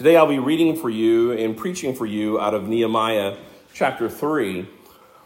[0.00, 3.36] Today I'll be reading for you and preaching for you out of Nehemiah
[3.74, 4.66] chapter 3.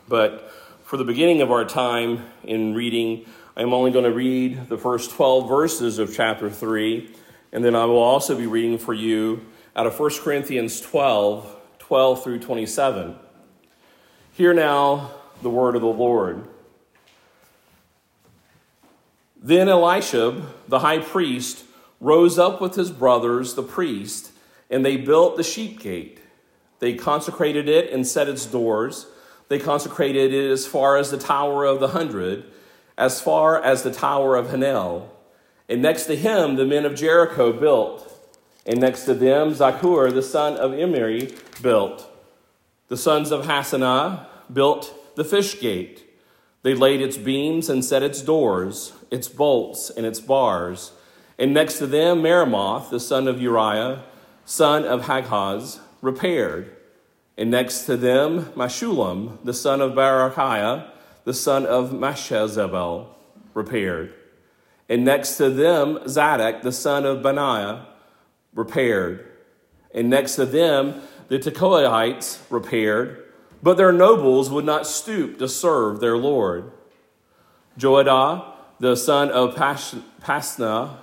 [0.08, 0.50] But
[0.82, 3.24] for the beginning of our time in reading,
[3.56, 7.08] I'm only going to read the first 12 verses of chapter 3,
[7.52, 9.46] and then I will also be reading for you
[9.76, 13.14] out of 1 Corinthians 12 12 through 27.
[14.32, 16.48] Hear now the word of the Lord.
[19.40, 21.64] Then Elisha, the high priest,
[22.00, 24.32] rose up with his brothers, the priest
[24.70, 26.20] and they built the sheep gate.
[26.78, 29.06] They consecrated it and set its doors.
[29.48, 32.44] They consecrated it as far as the Tower of the Hundred,
[32.96, 35.08] as far as the Tower of Hanel.
[35.68, 38.10] And next to him, the men of Jericho built.
[38.66, 42.10] And next to them, Zaccur, the son of Imri, built.
[42.88, 46.02] The sons of Hassenaah built the fish gate.
[46.62, 50.92] They laid its beams and set its doors, its bolts, and its bars.
[51.38, 54.02] And next to them, Meremoth, the son of Uriah,
[54.44, 56.76] son of Hakkoz, repaired.
[57.36, 60.90] And next to them, Meshullam, the son of Berechiah,
[61.24, 63.06] the son of Meshezabel,
[63.54, 64.14] repaired.
[64.88, 67.86] And next to them, Zadok, the son of Benaiah,
[68.54, 69.26] repaired.
[69.94, 73.24] And next to them, the Tekoites repaired,
[73.62, 76.70] but their nobles would not stoop to serve their Lord.
[77.78, 80.98] Joiada, the son of Pasna,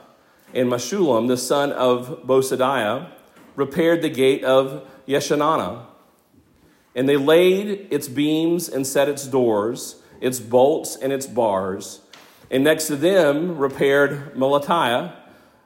[0.54, 3.10] and Meshullam, the son of Besodeiah,
[3.56, 5.86] repaired the gate of Yeshanana.
[6.96, 12.02] And they laid its beams and set its doors, its bolts and its bars.
[12.50, 15.16] And next to them repaired Melatiah,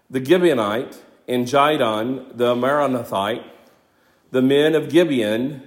[0.10, 3.44] the Gibeonite, and Jadon, the Meronothite,
[4.30, 5.64] the men of Gibeon,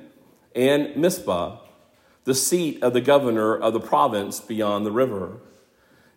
[0.54, 1.58] and Mizpah,
[2.24, 5.38] the seat of the governor of the province beyond the river.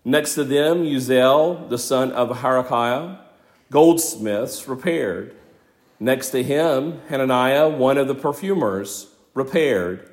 [0.03, 3.19] Next to them, Uzziel, the son of Harakiah,
[3.71, 5.35] goldsmiths repaired.
[6.01, 10.09] Next to him, Hananiah, one of the perfumers, repaired,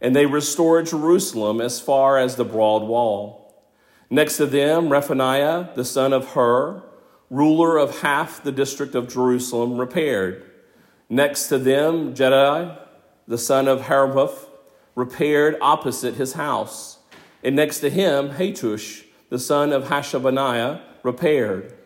[0.00, 3.52] and they restored Jerusalem as far as the broad wall.
[4.08, 6.84] Next to them, Rephaniah, the son of Hur,
[7.28, 10.48] ruler of half the district of Jerusalem, repaired.
[11.08, 12.78] Next to them, Jedai,
[13.26, 14.46] the son of Haraph,
[14.94, 16.98] repaired opposite his house.
[17.42, 21.76] And next to him, Hattush, the son of Hashabaniah, repaired.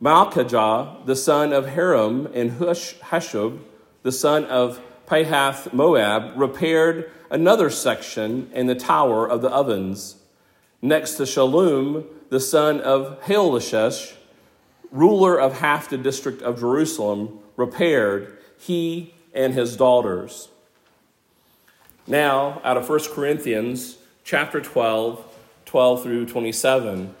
[0.00, 3.58] Malchijah, the son of Haram, and Hasshub,
[4.02, 10.16] the son of Pahath Moab, repaired another section in the tower of the ovens.
[10.80, 14.14] Next to Shallum, the son of Hallohesh,
[14.92, 20.48] ruler of half the district of Jerusalem, repaired, he and his daughters.
[22.06, 25.24] Now, out of 1 Corinthians chapter 12,
[25.66, 27.14] 12 through 27.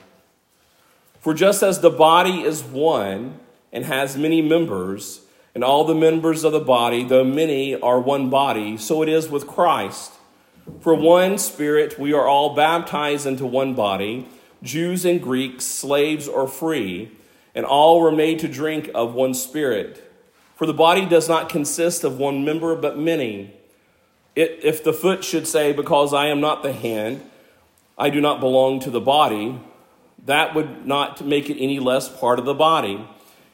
[1.20, 3.40] For just as the body is one
[3.72, 5.22] and has many members,
[5.54, 9.28] and all the members of the body, though many, are one body, so it is
[9.28, 10.12] with Christ.
[10.80, 14.28] For one Spirit we are all baptized into one body,
[14.62, 17.10] Jews and Greeks, slaves or free,
[17.54, 20.04] and all were made to drink of one Spirit.
[20.54, 23.54] For the body does not consist of one member, but many.
[24.36, 27.28] It, if the foot should say, Because I am not the hand,
[27.96, 29.60] I do not belong to the body,
[30.26, 33.06] that would not make it any less part of the body.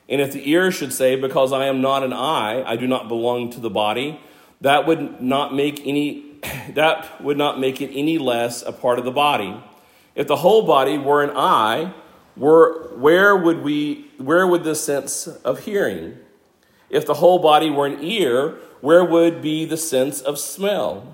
[0.09, 3.09] And if the ear should say, Because I am not an eye, I do not
[3.09, 4.21] belong to the body,
[4.61, 6.25] that would not make any
[6.71, 9.63] that would not make it any less a part of the body.
[10.15, 11.93] If the whole body were an eye,
[12.37, 16.19] were, where would we where would the sense of hearing?
[16.91, 21.14] If the whole body were an ear, where would be the sense of smell?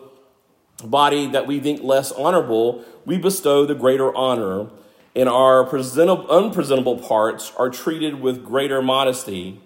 [0.81, 4.69] body that we think less honorable, we bestow the greater honor,
[5.15, 9.61] and our presentable unpresentable parts are treated with greater modesty,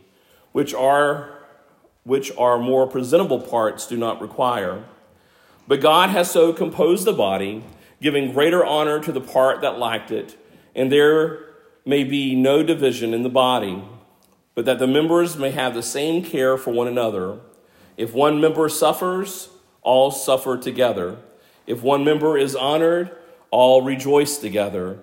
[0.52, 1.32] which are
[2.04, 4.84] which our more presentable parts do not require.
[5.68, 7.64] But God has so composed the body,
[8.00, 10.38] giving greater honor to the part that lacked it,
[10.76, 11.40] and there
[11.84, 13.84] may be no division in the body,
[14.54, 17.40] but that the members may have the same care for one another.
[17.98, 19.50] If one member suffers,
[19.86, 21.18] all suffer together.
[21.66, 23.16] If one member is honored,
[23.52, 25.00] all rejoice together.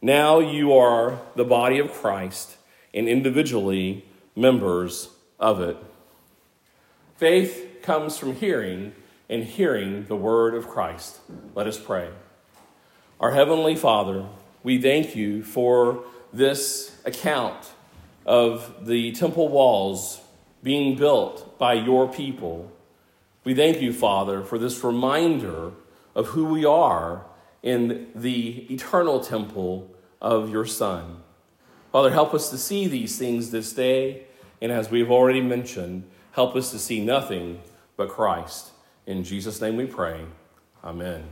[0.00, 2.56] Now you are the body of Christ
[2.92, 5.76] and individually members of it.
[7.16, 8.94] Faith comes from hearing,
[9.28, 11.20] and hearing the word of Christ.
[11.54, 12.10] Let us pray.
[13.20, 14.26] Our Heavenly Father,
[14.62, 17.70] we thank you for this account
[18.26, 20.20] of the temple walls
[20.62, 22.71] being built by your people.
[23.44, 25.72] We thank you, Father, for this reminder
[26.14, 27.24] of who we are
[27.62, 29.90] in the eternal temple
[30.20, 31.22] of your Son.
[31.90, 34.24] Father, help us to see these things this day,
[34.60, 37.60] and as we've already mentioned, help us to see nothing
[37.96, 38.70] but Christ.
[39.06, 40.24] In Jesus' name we pray.
[40.84, 41.24] Amen.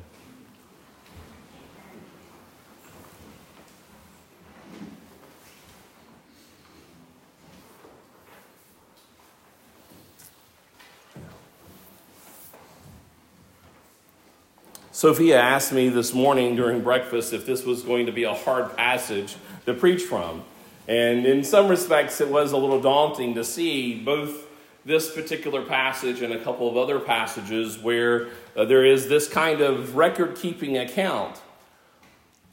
[15.00, 18.76] Sophia asked me this morning during breakfast if this was going to be a hard
[18.76, 20.44] passage to preach from.
[20.88, 24.46] And in some respects, it was a little daunting to see both
[24.84, 29.62] this particular passage and a couple of other passages where uh, there is this kind
[29.62, 31.40] of record keeping account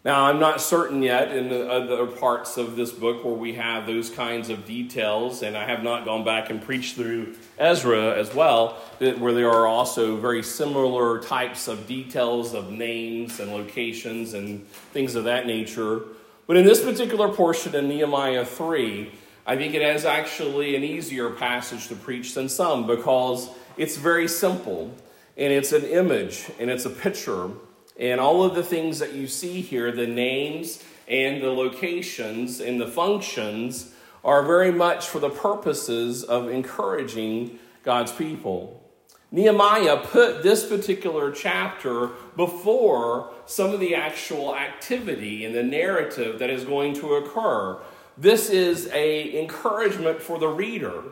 [0.07, 3.85] now, I'm not certain yet in the other parts of this book where we have
[3.85, 8.33] those kinds of details, and I have not gone back and preached through Ezra as
[8.33, 14.65] well, where there are also very similar types of details of names and locations and
[14.93, 16.03] things of that nature.
[16.47, 19.11] But in this particular portion in Nehemiah 3,
[19.45, 24.29] I think it is actually an easier passage to preach than some because it's very
[24.29, 24.89] simple
[25.35, 27.49] and it's an image and it's a picture
[27.99, 32.79] and all of the things that you see here, the names and the locations and
[32.79, 38.83] the functions, are very much for the purposes of encouraging God's people.
[39.31, 46.49] Nehemiah put this particular chapter before some of the actual activity and the narrative that
[46.49, 47.79] is going to occur.
[48.17, 51.03] This is a encouragement for the reader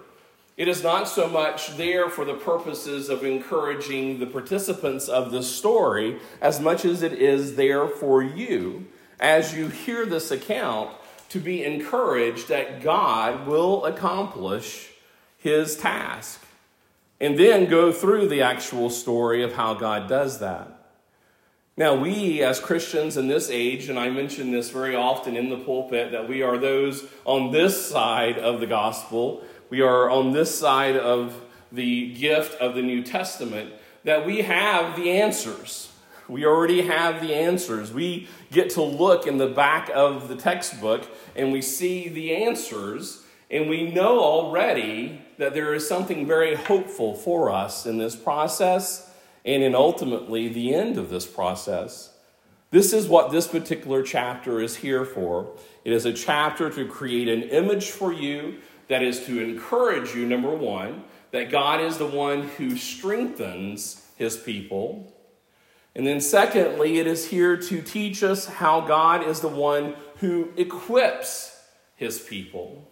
[0.58, 5.44] it is not so much there for the purposes of encouraging the participants of the
[5.44, 8.86] story as much as it is there for you
[9.20, 10.92] as you hear this account
[11.30, 14.92] to be encouraged that God will accomplish
[15.38, 16.42] his task.
[17.20, 20.72] And then go through the actual story of how God does that.
[21.78, 25.58] Now, we as Christians in this age, and I mention this very often in the
[25.58, 29.44] pulpit, that we are those on this side of the gospel
[29.76, 33.74] we are on this side of the gift of the New Testament,
[34.06, 35.92] that we have the answers.
[36.30, 37.92] We already have the answers.
[37.92, 41.06] We get to look in the back of the textbook
[41.36, 47.14] and we see the answers, and we know already that there is something very hopeful
[47.14, 49.14] for us in this process
[49.44, 52.14] and in ultimately the end of this process.
[52.72, 55.52] This is what this particular chapter is here for.
[55.84, 60.26] It is a chapter to create an image for you that is to encourage you,
[60.26, 65.12] number one, that God is the one who strengthens his people.
[65.96, 70.50] And then, secondly, it is here to teach us how God is the one who
[70.58, 71.60] equips
[71.96, 72.88] his people.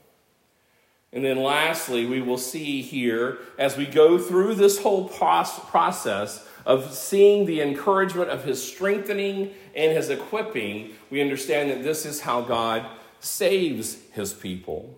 [1.12, 6.94] And then, lastly, we will see here as we go through this whole process of
[6.94, 12.42] seeing the encouragement of his strengthening and his equipping, we understand that this is how
[12.42, 12.86] God
[13.20, 14.98] saves his people.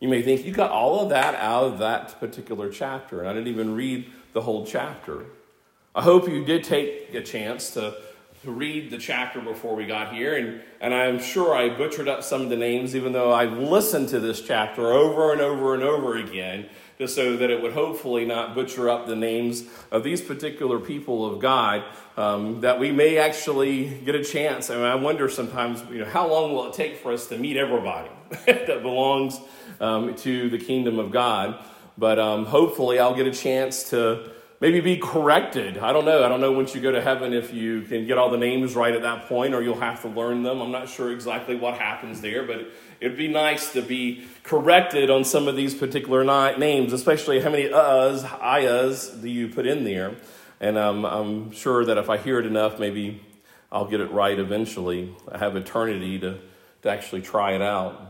[0.00, 3.32] You may think you got all of that out of that particular chapter, and I
[3.32, 5.24] didn't even read the whole chapter.
[5.92, 7.96] I hope you did take a chance to,
[8.44, 12.22] to read the chapter before we got here, and, and I'm sure I butchered up
[12.22, 15.82] some of the names, even though I've listened to this chapter over and over and
[15.82, 20.20] over again, just so that it would hopefully not butcher up the names of these
[20.20, 21.82] particular people of God,
[22.16, 24.70] um, that we may actually get a chance.
[24.70, 27.36] I mean, I wonder sometimes, you know, how long will it take for us to
[27.36, 28.10] meet everybody
[28.46, 29.40] that belongs
[29.80, 31.62] um, to the kingdom of God.
[31.96, 34.30] But um, hopefully, I'll get a chance to
[34.60, 35.78] maybe be corrected.
[35.78, 36.24] I don't know.
[36.24, 38.74] I don't know once you go to heaven if you can get all the names
[38.74, 40.60] right at that point or you'll have to learn them.
[40.60, 42.68] I'm not sure exactly what happens there, but
[43.00, 46.24] it'd be nice to be corrected on some of these particular
[46.56, 50.16] names, especially how many uhs, ayahs do you put in there.
[50.60, 53.22] And um, I'm sure that if I hear it enough, maybe
[53.70, 55.14] I'll get it right eventually.
[55.30, 56.38] I have eternity to,
[56.82, 58.07] to actually try it out.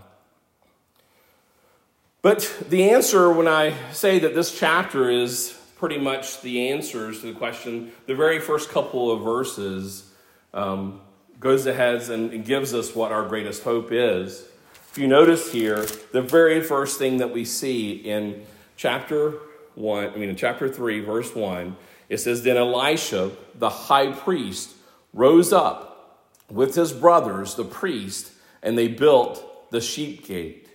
[2.20, 7.32] But the answer, when I say that this chapter is pretty much the answers to
[7.32, 10.10] the question, the very first couple of verses
[10.52, 11.00] um,
[11.38, 14.44] goes ahead and gives us what our greatest hope is.
[14.90, 18.44] If you notice here, the very first thing that we see in
[18.76, 19.34] chapter
[19.76, 21.76] 1, I mean, in chapter 3, verse 1,
[22.08, 24.75] it says, Then Elisha, the high priest,
[25.12, 30.67] rose up with his brothers, the priest, and they built the sheep gate.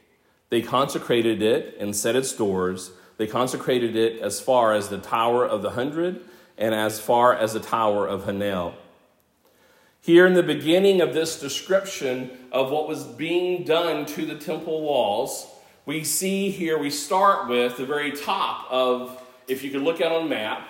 [0.53, 2.91] They consecrated it and set its doors.
[3.17, 6.21] They consecrated it as far as the Tower of the Hundred
[6.59, 8.75] and as far as the Tower of Hanel.
[9.99, 14.83] Here, in the beginning of this description of what was being done to the temple
[14.83, 15.47] walls,
[15.87, 20.11] we see here, we start with the very top of, if you could look at
[20.11, 20.67] on a map,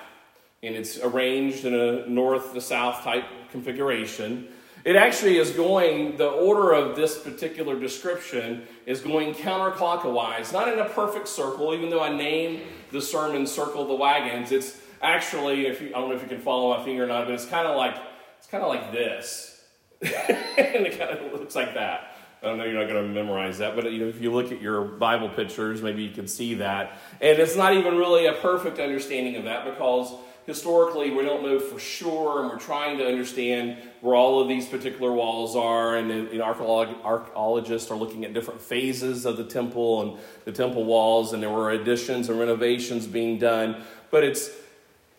[0.64, 4.48] and it's arranged in a north to south type configuration.
[4.86, 10.80] It actually is going, the order of this particular description is going counterclockwise, not in
[10.80, 12.62] a perfect circle, even though I named
[12.92, 14.52] the sermon Circle the Wagons.
[14.52, 17.26] It's actually, if you, I don't know if you can follow my finger or not,
[17.26, 17.96] but it's kind of like,
[18.38, 19.62] it's kind of like this.
[20.02, 22.18] and it kind of looks like that.
[22.42, 24.52] I don't know you're not going to memorize that, but you know, if you look
[24.52, 27.00] at your Bible pictures, maybe you can see that.
[27.22, 30.14] And it's not even really a perfect understanding of that because
[30.46, 34.68] historically we don't know for sure, and we're trying to understand where all of these
[34.68, 35.98] particular walls are.
[35.98, 41.42] And, archaeologists are looking at different phases of the temple and the temple walls, and
[41.42, 43.84] there were additions and renovations being done.
[44.12, 44.50] But it's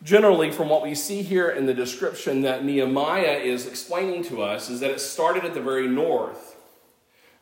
[0.02, 4.68] generally from what we see here in the description that Nehemiah is explaining to us
[4.68, 6.54] is that it started at the very north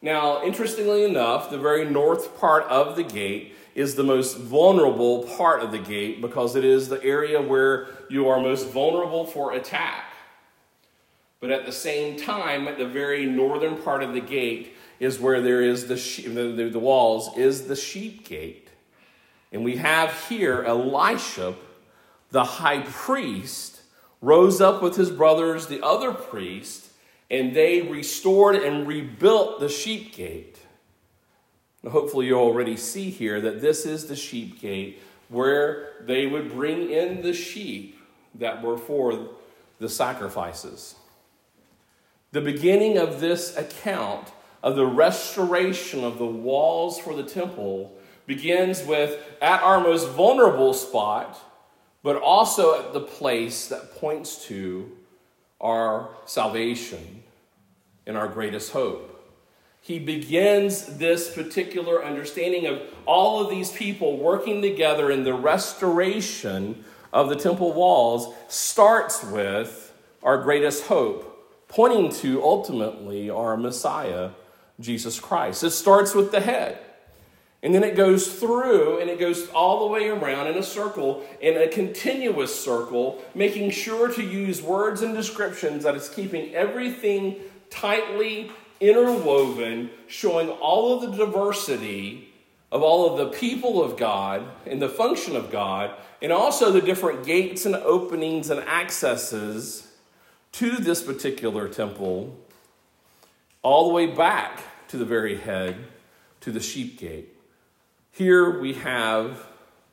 [0.03, 5.62] now, interestingly enough, the very north part of the gate is the most vulnerable part
[5.62, 10.05] of the gate because it is the area where you are most vulnerable for attack.
[11.41, 15.41] But at the same time, at the very northern part of the gate is where
[15.41, 18.69] there is the, the, the walls, is the sheep gate.
[19.50, 21.55] And we have here Elisha,
[22.31, 23.83] the high priest,
[24.21, 26.91] rose up with his brothers, the other priests,
[27.31, 30.59] and they restored and rebuilt the sheep gate.
[31.89, 36.91] Hopefully, you already see here that this is the sheep gate where they would bring
[36.91, 37.99] in the sheep
[38.37, 39.29] that were for
[39.79, 40.95] the sacrifices.
[42.31, 47.93] The beginning of this account of the restoration of the walls for the temple
[48.27, 51.37] begins with at our most vulnerable spot,
[52.03, 54.91] but also at the place that points to
[55.61, 57.23] our salvation
[58.07, 59.12] and our greatest hope.
[59.83, 66.85] He begins this particular understanding of all of these people working together in the restoration
[67.12, 71.29] of the temple walls, starts with our greatest hope,
[71.67, 74.31] pointing to ultimately our Messiah,
[74.79, 75.65] Jesus Christ.
[75.65, 76.79] It starts with the head.
[77.65, 81.25] And then it goes through and it goes all the way around in a circle,
[81.41, 87.37] in a continuous circle, making sure to use words and descriptions that is keeping everything
[87.69, 92.29] tightly interwoven, showing all of the diversity
[92.73, 96.81] of all of the people of God and the function of God, and also the
[96.81, 99.93] different gates and openings and accesses
[100.53, 102.37] to this particular temple,
[103.62, 105.77] all the way back to the very head,
[106.41, 107.29] to the sheep gate.
[108.11, 109.47] Here we have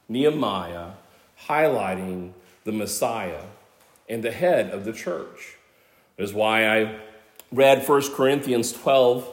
[0.07, 0.91] Nehemiah
[1.47, 2.31] highlighting
[2.63, 3.43] the Messiah
[4.07, 5.57] and the head of the church.
[6.17, 6.99] That is why I
[7.51, 9.27] read 1 Corinthians 12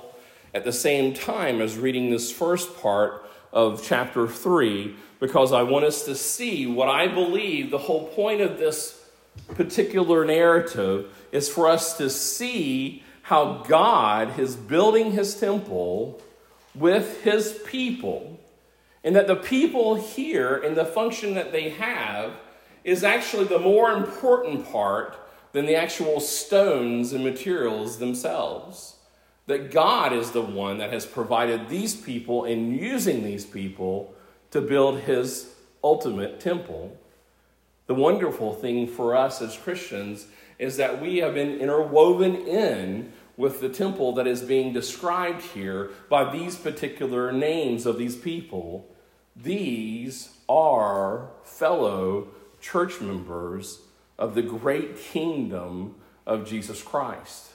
[0.54, 5.84] at the same time as reading this first part of chapter 3 because I want
[5.84, 9.04] us to see what I believe the whole point of this
[9.54, 16.22] particular narrative is for us to see how God is building his temple
[16.74, 18.40] with his people
[19.04, 22.32] and that the people here and the function that they have
[22.82, 25.18] is actually the more important part
[25.56, 28.96] than the actual stones and materials themselves.
[29.46, 34.14] That God is the one that has provided these people and using these people
[34.50, 36.94] to build his ultimate temple.
[37.86, 40.26] The wonderful thing for us as Christians
[40.58, 45.88] is that we have been interwoven in with the temple that is being described here
[46.10, 48.86] by these particular names of these people
[49.34, 52.28] these are fellow
[52.60, 53.82] church members
[54.18, 55.94] of the great kingdom
[56.26, 57.50] of Jesus Christ.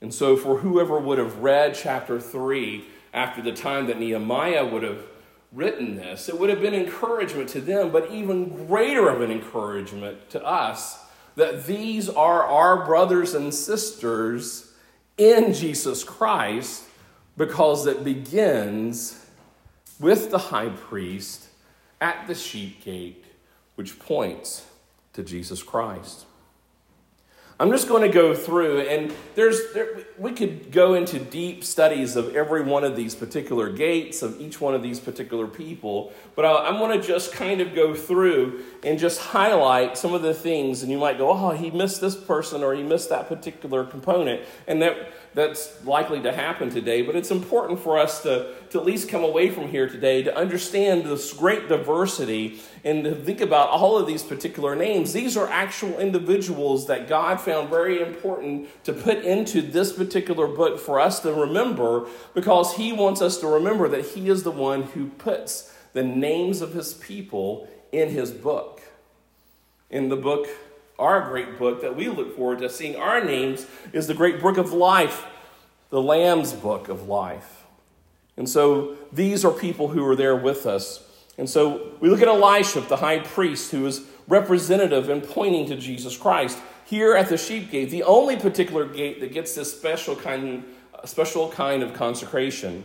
[0.00, 4.82] And so, for whoever would have read chapter 3 after the time that Nehemiah would
[4.82, 5.04] have
[5.52, 10.30] written this, it would have been encouragement to them, but even greater of an encouragement
[10.30, 10.98] to us
[11.36, 14.72] that these are our brothers and sisters
[15.16, 16.84] in Jesus Christ
[17.36, 19.24] because it begins
[20.00, 21.46] with the high priest
[22.00, 23.24] at the sheep gate,
[23.76, 24.67] which points
[25.18, 26.26] to Jesus Christ.
[27.60, 32.14] I'm just going to go through, and there's there, we could go into deep studies
[32.14, 36.44] of every one of these particular gates of each one of these particular people, but
[36.44, 40.34] I, I'm going to just kind of go through and just highlight some of the
[40.34, 40.84] things.
[40.84, 44.42] And you might go, "Oh, he missed this person, or he missed that particular component,"
[44.68, 48.84] and that that's likely to happen today, but it's important for us to, to at
[48.84, 53.68] least come away from here today to understand this great diversity and to think about
[53.68, 55.12] all of these particular names.
[55.12, 60.78] These are actual individuals that God found very important to put into this particular book
[60.78, 64.82] for us to remember because He wants us to remember that He is the one
[64.82, 68.82] who puts the names of His people in His book.
[69.90, 70.46] In the book
[70.98, 74.58] our great book that we look forward to seeing our names is the great book
[74.58, 75.26] of life,
[75.90, 77.64] the Lamb's book of life.
[78.36, 81.04] And so these are people who are there with us.
[81.38, 85.76] And so we look at Elisha, the high priest, who is representative and pointing to
[85.76, 86.58] Jesus Christ.
[86.88, 90.64] Here at the sheep gate, the only particular gate that gets this special kind,
[90.94, 92.82] uh, special kind of consecration.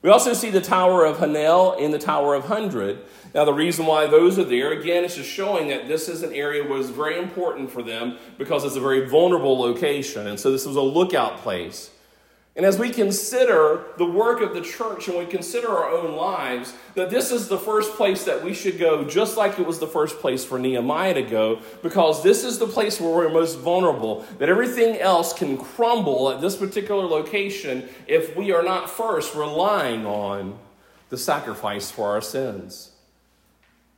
[0.00, 3.04] We also see the Tower of Hanel and the Tower of Hundred.
[3.34, 6.32] Now, the reason why those are there, again, is just showing that this is an
[6.32, 10.26] area was very important for them because it's a very vulnerable location.
[10.26, 11.90] And so this was a lookout place.
[12.56, 16.72] And as we consider the work of the church and we consider our own lives,
[16.94, 19.88] that this is the first place that we should go, just like it was the
[19.88, 24.24] first place for Nehemiah to go, because this is the place where we're most vulnerable.
[24.38, 30.06] That everything else can crumble at this particular location if we are not first relying
[30.06, 30.56] on
[31.08, 32.93] the sacrifice for our sins.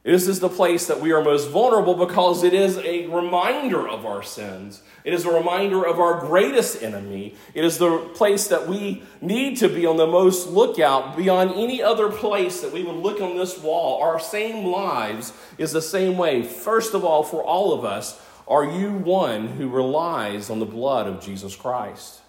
[0.06, 4.06] This is the place that we are most vulnerable because it is a reminder of
[4.06, 4.80] our sins.
[5.02, 7.34] It is a reminder of our greatest enemy.
[7.54, 11.82] It is the place that we need to be on the most lookout beyond any
[11.82, 14.00] other place that we would look on this wall.
[14.00, 16.44] Our same lives is the same way.
[16.44, 21.08] First of all, for all of us, are you one who relies on the blood
[21.08, 22.20] of Jesus Christ?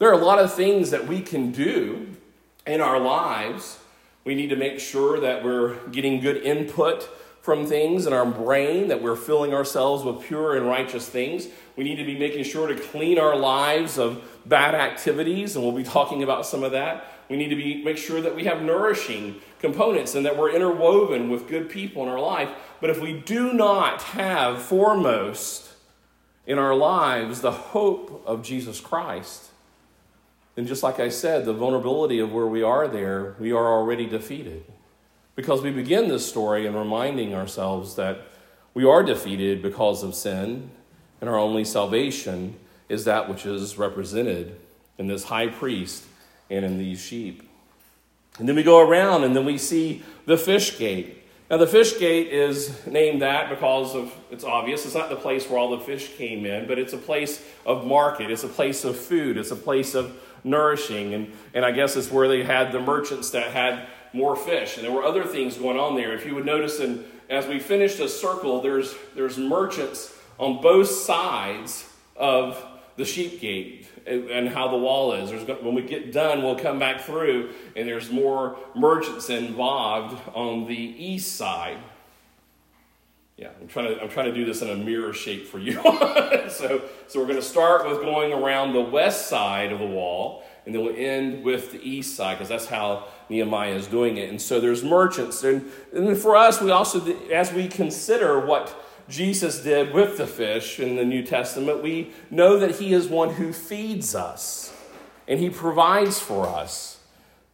[0.00, 2.16] There are a lot of things that we can do
[2.66, 3.78] in our lives
[4.28, 7.08] we need to make sure that we're getting good input
[7.40, 11.48] from things in our brain, that we're filling ourselves with pure and righteous things.
[11.76, 15.72] We need to be making sure to clean our lives of bad activities, and we'll
[15.72, 17.06] be talking about some of that.
[17.30, 21.30] We need to be, make sure that we have nourishing components and that we're interwoven
[21.30, 22.50] with good people in our life.
[22.82, 25.72] But if we do not have foremost
[26.46, 29.47] in our lives the hope of Jesus Christ,
[30.58, 34.06] then just like I said, the vulnerability of where we are there, we are already
[34.06, 34.64] defeated.
[35.36, 38.22] Because we begin this story in reminding ourselves that
[38.74, 40.72] we are defeated because of sin,
[41.20, 42.56] and our only salvation
[42.88, 44.58] is that which is represented
[44.98, 46.02] in this high priest
[46.50, 47.48] and in these sheep.
[48.40, 51.22] And then we go around and then we see the fish gate.
[51.48, 54.84] Now, the fish gate is named that because of it's obvious.
[54.84, 57.86] It's not the place where all the fish came in, but it's a place of
[57.86, 61.14] market, it's a place of food, it's a place of nourishing.
[61.14, 64.76] And, and I guess it's where they had the merchants that had more fish.
[64.76, 66.14] And there were other things going on there.
[66.14, 70.88] If you would notice, and as we finished a circle, there's, there's merchants on both
[70.88, 72.64] sides of
[72.96, 75.30] the sheep gate and how the wall is.
[75.30, 80.66] There's, when we get done, we'll come back through, and there's more merchants involved on
[80.66, 81.78] the east side.
[83.38, 85.74] Yeah, I'm trying to I'm trying to do this in a mirror shape for you.
[86.48, 90.42] so so we're going to start with going around the west side of the wall,
[90.66, 94.28] and then we'll end with the east side because that's how Nehemiah is doing it.
[94.28, 98.76] And so there's merchants, and and for us, we also as we consider what
[99.08, 103.34] Jesus did with the fish in the New Testament, we know that He is one
[103.34, 104.74] who feeds us
[105.28, 106.96] and He provides for us.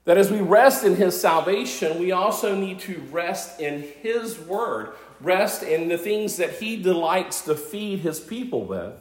[0.07, 4.95] That as we rest in His salvation, we also need to rest in His Word
[5.21, 8.93] rest in the things that he delights to feed his people with.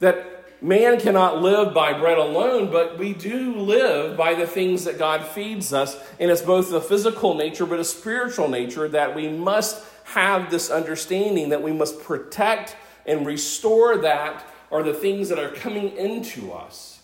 [0.00, 4.98] That man cannot live by bread alone, but we do live by the things that
[4.98, 5.96] God feeds us.
[6.18, 10.70] And it's both a physical nature, but a spiritual nature that we must have this
[10.70, 16.52] understanding that we must protect and restore that are the things that are coming into
[16.52, 17.00] us.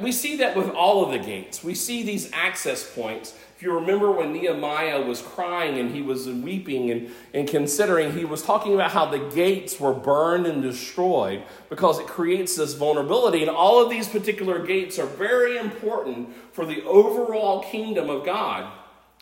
[0.00, 1.62] We see that with all of the gates.
[1.62, 6.26] We see these access points if you remember when Nehemiah was crying and he was
[6.26, 11.44] weeping and, and considering, he was talking about how the gates were burned and destroyed
[11.68, 13.42] because it creates this vulnerability.
[13.42, 18.72] And all of these particular gates are very important for the overall kingdom of God.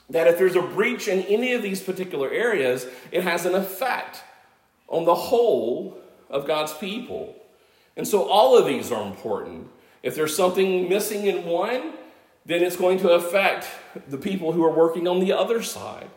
[0.09, 4.23] That if there's a breach in any of these particular areas, it has an effect
[4.89, 5.99] on the whole
[6.31, 7.37] of God's people.
[7.99, 9.69] And so all of these are important.
[10.03, 11.93] If there's something missing in one,
[12.45, 13.67] then it's going to affect
[14.09, 16.11] the people who are working on the other side.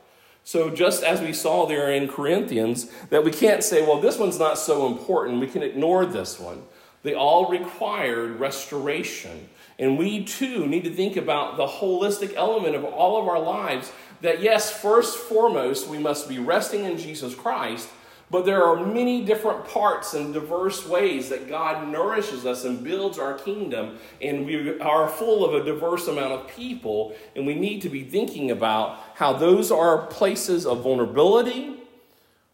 [0.43, 4.37] So, just as we saw there in Corinthians, that we can't say, well, this one's
[4.37, 6.61] not so important, we can ignore this one.
[7.01, 9.49] They all required restoration.
[9.77, 13.91] And we too need to think about the holistic element of all of our lives
[14.21, 17.89] that, yes, first foremost, we must be resting in Jesus Christ,
[18.31, 23.19] But there are many different parts and diverse ways that God nourishes us and builds
[23.19, 23.99] our kingdom.
[24.19, 27.15] And we are full of a diverse amount of people.
[27.35, 31.77] And we need to be thinking about how those are places of vulnerability,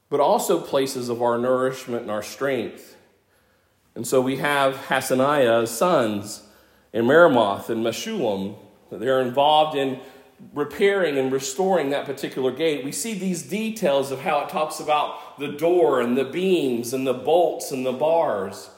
[0.09, 2.97] but also places of our nourishment and our strength.
[3.95, 6.43] And so we have Hassenaah's sons
[6.93, 8.57] and Meremoth and Meshullam.
[8.91, 10.01] They're involved in
[10.53, 15.39] repairing and restoring that particular gate, we see these details of how it talks about
[15.39, 18.69] the door and the beams and the bolts and the bars.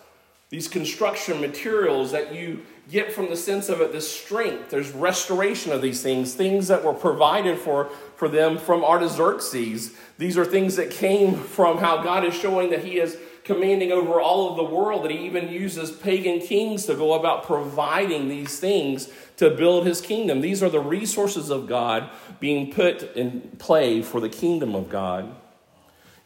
[0.50, 4.70] These construction materials that you get from the sense of it, this strength.
[4.70, 9.96] There's restoration of these things, things that were provided for, for them from Artaxerxes.
[10.18, 14.22] These are things that came from how God is showing that He is commanding over
[14.22, 18.60] all of the world, that He even uses pagan kings to go about providing these
[18.60, 20.42] things to build his kingdom.
[20.42, 25.36] These are the resources of God being put in play for the kingdom of God.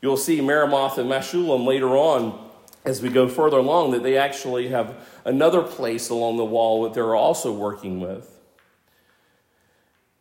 [0.01, 2.47] You'll see Meremoth and Meshullam later on
[2.85, 6.93] as we go further along that they actually have another place along the wall that
[6.93, 8.33] they're also working with.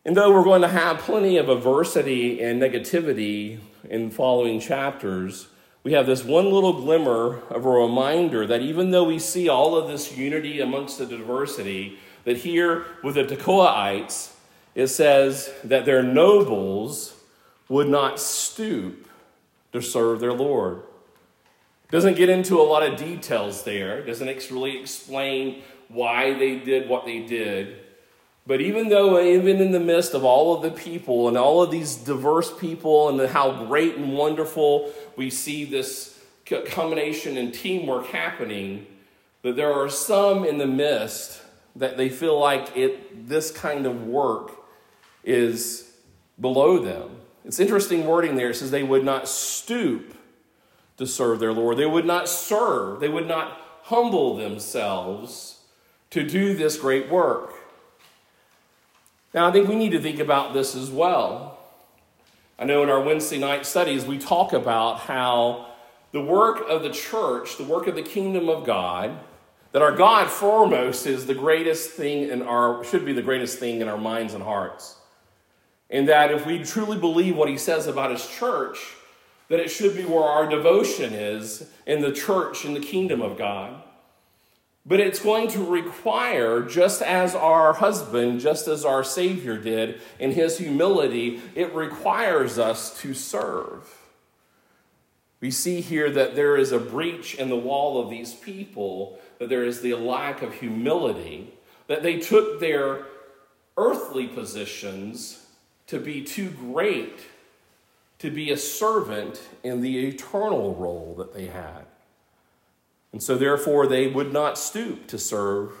[0.03, 5.47] And though we're going to have plenty of adversity and negativity in following chapters,
[5.87, 9.73] we have this one little glimmer of a reminder that even though we see all
[9.73, 14.33] of this unity amongst the diversity, that here with the Tekoaites,
[14.75, 17.15] it says that their nobles
[17.69, 19.07] would not stoop
[19.71, 20.81] to serve their Lord.
[21.89, 27.05] Doesn't get into a lot of details there, doesn't really explain why they did what
[27.05, 27.77] they did.
[28.47, 31.69] But even though, even in the midst of all of the people and all of
[31.69, 38.87] these diverse people, and how great and wonderful we see this combination and teamwork happening,
[39.41, 41.41] that there are some in the midst
[41.75, 44.53] that they feel like it, this kind of work
[45.25, 45.91] is
[46.39, 47.17] below them.
[47.43, 48.51] It's interesting wording there.
[48.51, 50.15] It says they would not stoop
[50.95, 51.77] to serve their Lord.
[51.77, 53.01] They would not serve.
[53.01, 55.59] They would not humble themselves
[56.11, 57.53] to do this great work.
[59.37, 61.59] Now, I think we need to think about this as well.
[62.57, 65.67] I know in our Wednesday night studies, we talk about how
[66.11, 69.15] the work of the church, the work of the kingdom of God,
[69.73, 73.79] that our God foremost is the greatest thing in our, should be the greatest thing
[73.79, 74.95] in our minds and hearts.
[75.91, 78.79] And that if we truly believe what he says about his church,
[79.49, 83.37] that it should be where our devotion is in the church, in the kingdom of
[83.37, 83.83] God.
[84.87, 90.31] But it's going to require, just as our husband, just as our Savior did in
[90.31, 93.93] his humility, it requires us to serve.
[95.41, 99.49] We see here that there is a breach in the wall of these people, that
[99.49, 101.53] there is the lack of humility,
[101.87, 103.05] that they took their
[103.75, 105.45] earthly positions
[105.87, 107.19] to be too great
[108.19, 111.86] to be a servant in the eternal role that they had.
[113.11, 115.71] And so, therefore, they would not stoop to serve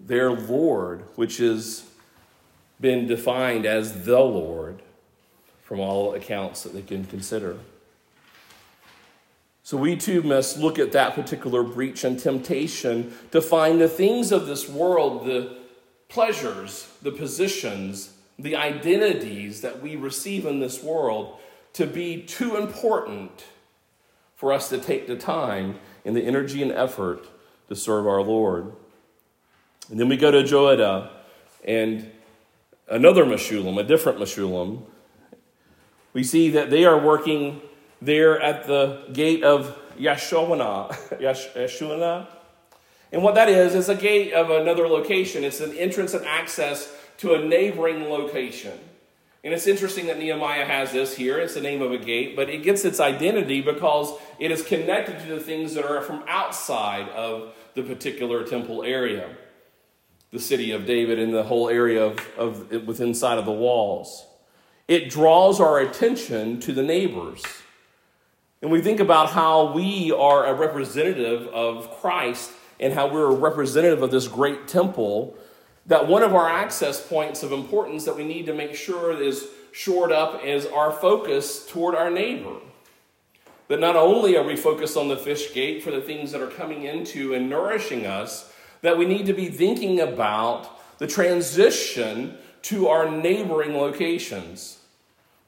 [0.00, 1.84] their Lord, which has
[2.80, 4.80] been defined as the Lord
[5.62, 7.58] from all accounts that they can consider.
[9.62, 14.32] So we too must look at that particular breach and temptation to find the things
[14.32, 15.58] of this world, the
[16.08, 21.38] pleasures, the positions, the identities that we receive in this world
[21.74, 23.44] to be too important
[24.38, 27.26] for us to take the time and the energy and effort
[27.68, 28.72] to serve our Lord.
[29.90, 31.10] And then we go to Joiada
[31.64, 32.08] and
[32.88, 34.84] another Meshullam, a different Meshullam.
[36.12, 37.60] We see that they are working
[38.00, 40.88] there at the gate of Yeshua.
[41.20, 42.28] Yeshua.
[43.10, 45.42] And what that is, is a gate of another location.
[45.42, 48.78] It's an entrance and access to a neighboring location.
[49.48, 51.38] And it's interesting that Nehemiah has this here.
[51.38, 55.20] It's the name of a gate, but it gets its identity because it is connected
[55.20, 59.34] to the things that are from outside of the particular temple area,
[60.32, 64.26] the city of David, and the whole area of, of within inside of the walls.
[64.86, 67.42] It draws our attention to the neighbors.
[68.60, 73.34] And we think about how we are a representative of Christ and how we're a
[73.34, 75.38] representative of this great temple,
[75.88, 79.48] that one of our access points of importance that we need to make sure is
[79.72, 82.56] shored up is our focus toward our neighbor.
[83.66, 86.46] That not only are we focused on the fish gate for the things that are
[86.46, 92.88] coming into and nourishing us, that we need to be thinking about the transition to
[92.88, 94.78] our neighboring locations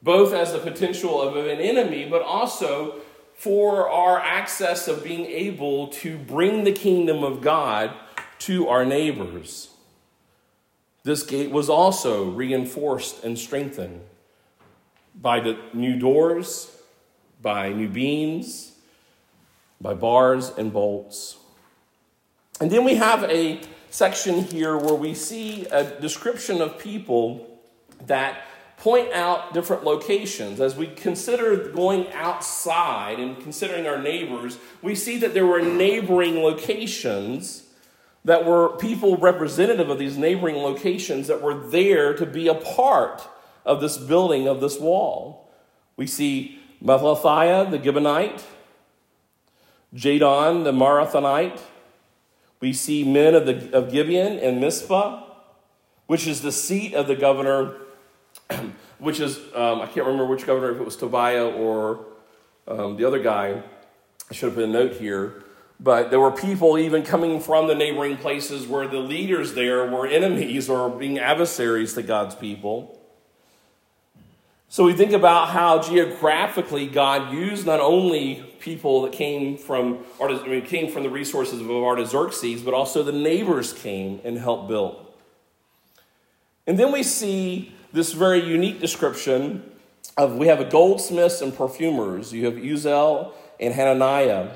[0.01, 2.95] both as the potential of an enemy, but also
[3.35, 7.91] for our access of being able to bring the kingdom of God
[8.39, 9.70] to our neighbors.
[11.03, 14.01] This gate was also reinforced and strengthened
[15.19, 16.75] by the new doors,
[17.41, 18.73] by new beams,
[19.79, 21.37] by bars and bolts.
[22.59, 23.59] And then we have a
[23.89, 27.59] section here where we see a description of people
[28.05, 28.43] that
[28.77, 30.61] point out different locations.
[30.61, 36.41] As we consider going outside and considering our neighbors, we see that there were neighboring
[36.41, 37.63] locations
[38.23, 43.27] that were people representative of these neighboring locations that were there to be a part
[43.65, 45.51] of this building, of this wall.
[45.97, 48.43] We see Mathathiah the Gibeonite,
[49.95, 51.59] Jadon the Marathonite.
[52.59, 55.23] We see men of, the, of Gibeon and Mizpah,
[56.05, 57.75] which is the seat of the governor
[58.99, 62.05] which is, um, I can't remember which governor, if it was Tobiah or
[62.67, 63.61] um, the other guy.
[64.29, 65.43] I should have put a note here.
[65.83, 70.05] But there were people even coming from the neighboring places where the leaders there were
[70.05, 72.99] enemies or being adversaries to God's people.
[74.69, 80.47] So we think about how geographically God used not only people that came from I
[80.47, 85.07] mean, came from the resources of Artaxerxes, but also the neighbors came and helped build.
[86.67, 89.69] And then we see this very unique description
[90.15, 92.31] of we have a goldsmiths and perfumers.
[92.31, 94.51] You have Uzziel and Hananiah.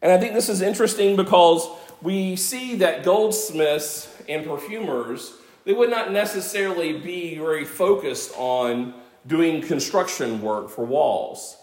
[0.00, 1.68] And I think this is interesting because
[2.02, 5.34] we see that goldsmiths and perfumers,
[5.64, 8.94] they would not necessarily be very focused on
[9.26, 11.56] doing construction work for walls.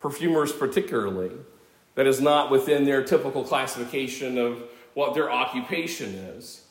[0.00, 1.30] Perfumers, particularly.
[1.94, 4.62] That is not within their typical classification of
[4.94, 6.62] what their occupation is.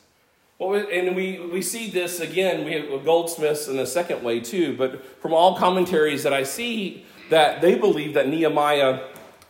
[0.58, 4.76] Well, and we, we see this again, we have goldsmiths in a second way too,
[4.76, 9.02] but from all commentaries that I see, that they believe that Nehemiah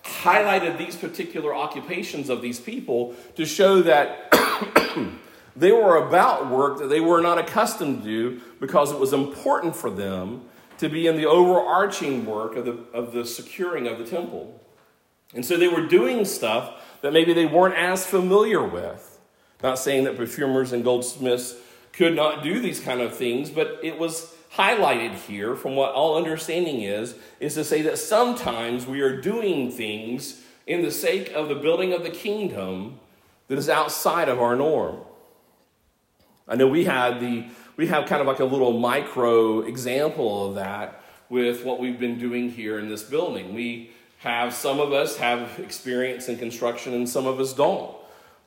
[0.03, 4.31] highlighted these particular occupations of these people to show that
[5.55, 9.75] they were about work that they were not accustomed to do because it was important
[9.75, 10.43] for them
[10.77, 14.59] to be in the overarching work of the, of the securing of the temple.
[15.33, 19.19] And so they were doing stuff that maybe they weren't as familiar with.
[19.61, 21.55] Not saying that perfumers and goldsmiths
[21.91, 26.17] could not do these kind of things, but it was highlighted here from what all
[26.17, 31.49] understanding is, is to say that sometimes we are doing things in the sake of
[31.49, 32.99] the building of the kingdom
[33.47, 34.97] that is outside of our norm.
[36.47, 37.45] I know we had the
[37.77, 42.19] we have kind of like a little micro example of that with what we've been
[42.19, 43.53] doing here in this building.
[43.53, 47.95] We have some of us have experience in construction and some of us don't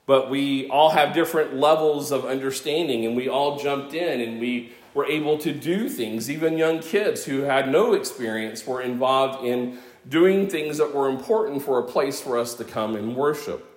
[0.07, 4.73] but we all have different levels of understanding and we all jumped in and we
[4.94, 9.78] were able to do things even young kids who had no experience were involved in
[10.09, 13.72] doing things that were important for a place for us to come and worship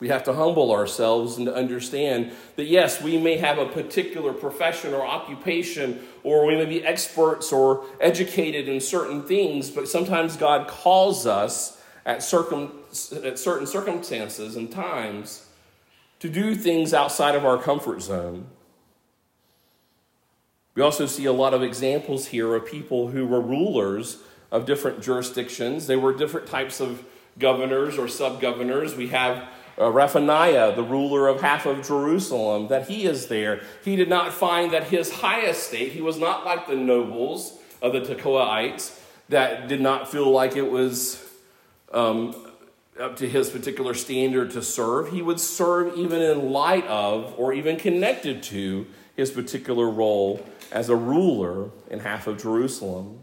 [0.00, 4.32] we have to humble ourselves and to understand that yes, we may have a particular
[4.32, 10.36] profession or occupation, or we may be experts or educated in certain things, but sometimes
[10.36, 12.72] God calls us at, circum,
[13.22, 15.46] at certain circumstances and times
[16.18, 18.46] to do things outside of our comfort zone.
[20.80, 24.16] We also see a lot of examples here of people who were rulers
[24.50, 25.86] of different jurisdictions.
[25.86, 27.04] They were different types of
[27.38, 28.96] governors or sub governors.
[28.96, 33.60] We have uh, Raphaniah, the ruler of half of Jerusalem, that he is there.
[33.84, 37.92] He did not find that his high estate, he was not like the nobles of
[37.92, 41.22] the Tekoaites that did not feel like it was
[41.92, 42.34] um,
[42.98, 45.10] up to his particular standard to serve.
[45.10, 48.86] He would serve even in light of or even connected to
[49.20, 53.18] his particular role as a ruler in half of Jerusalem.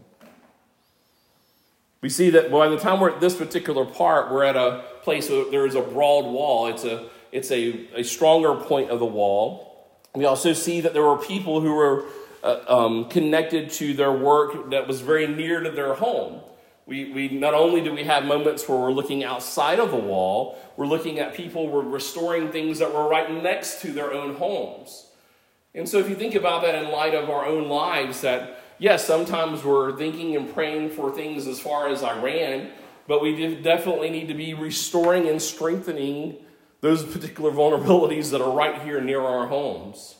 [2.00, 5.28] We see that by the time we're at this particular part, we're at a place
[5.28, 6.68] where there is a broad wall.
[6.68, 9.88] It's a, it's a, a stronger point of the wall.
[10.14, 12.04] We also see that there were people who were
[12.44, 16.42] uh, um, connected to their work that was very near to their home.
[16.86, 20.56] We, we not only do we have moments where we're looking outside of the wall,
[20.76, 25.07] we're looking at people, we're restoring things that were right next to their own homes.
[25.78, 29.06] And so if you think about that in light of our own lives, that yes,
[29.06, 32.70] sometimes we're thinking and praying for things as far as Iran,
[33.06, 36.36] but we definitely need to be restoring and strengthening
[36.80, 40.16] those particular vulnerabilities that are right here near our homes.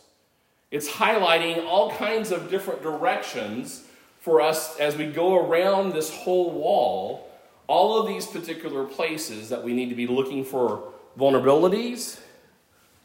[0.71, 3.85] It's highlighting all kinds of different directions
[4.21, 7.29] for us as we go around this whole wall,
[7.66, 12.21] all of these particular places that we need to be looking for vulnerabilities,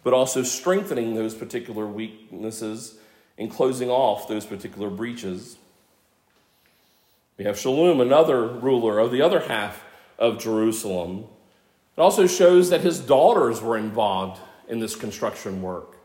[0.03, 2.95] but also strengthening those particular weaknesses
[3.37, 5.57] and closing off those particular breaches.
[7.37, 9.83] We have Shallum, another ruler of the other half
[10.19, 11.25] of Jerusalem.
[11.97, 15.97] It also shows that his daughters were involved in this construction work.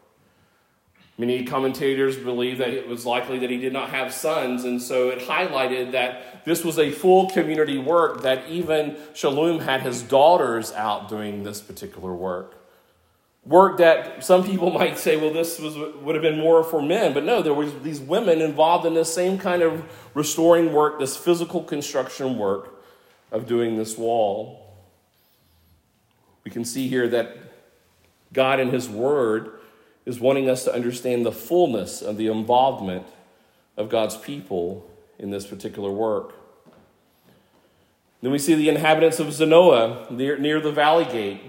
[1.21, 5.09] Many commentators believe that it was likely that he did not have sons, and so
[5.09, 10.73] it highlighted that this was a full community work, that even Shallum had his daughters
[10.73, 12.55] out doing this particular work.
[13.49, 17.15] Work that some people might say, well, this was, would have been more for men,
[17.15, 19.85] but no, there was these women involved in this same kind of
[20.15, 22.75] restoring work, this physical construction work
[23.33, 24.77] of doing this wall.
[26.45, 27.37] We can see here that
[28.33, 29.59] God in His Word
[30.05, 33.07] is wanting us to understand the fullness of the involvement
[33.77, 36.35] of God's people in this particular work.
[38.21, 41.41] Then we see the inhabitants of Zanoah near, near the valley gate.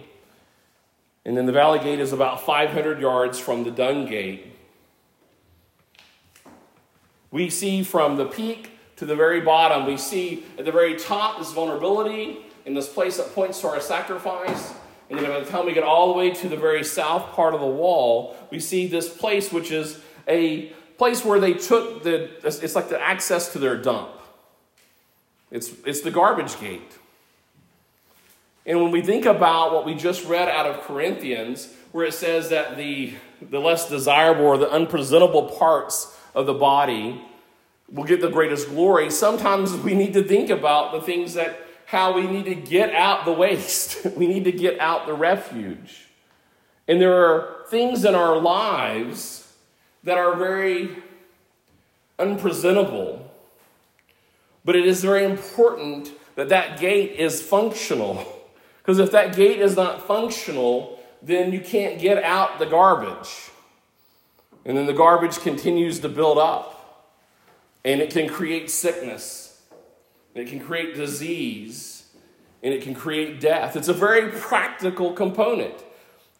[1.25, 4.55] And then the valley gate is about 500 yards from the dung gate.
[7.31, 11.37] We see from the peak to the very bottom, we see at the very top
[11.39, 14.73] this vulnerability in this place that points to our sacrifice.
[15.09, 17.53] And then by the time we get all the way to the very south part
[17.53, 22.29] of the wall, we see this place, which is a place where they took the,
[22.45, 24.11] it's like the access to their dump.
[25.51, 26.97] It's, it's the garbage gate.
[28.69, 32.49] And when we think about what we just read out of Corinthians, where it says
[32.49, 37.19] that the, the less desirable or the unpresentable parts of the body
[37.91, 42.13] will get the greatest glory, sometimes we need to think about the things that how
[42.13, 44.05] we need to get out the waste.
[44.15, 46.05] we need to get out the refuge.
[46.87, 49.51] And there are things in our lives
[50.03, 50.95] that are very
[52.19, 53.31] unpresentable.
[54.63, 58.35] But it is very important that that gate is functional.
[58.89, 63.51] Because if that gate is not functional, then you can't get out the garbage.
[64.65, 67.05] And then the garbage continues to build up.
[67.85, 69.61] And it can create sickness
[70.33, 72.07] it can create disease,
[72.63, 73.75] and it can create death.
[73.75, 75.75] It's a very practical component.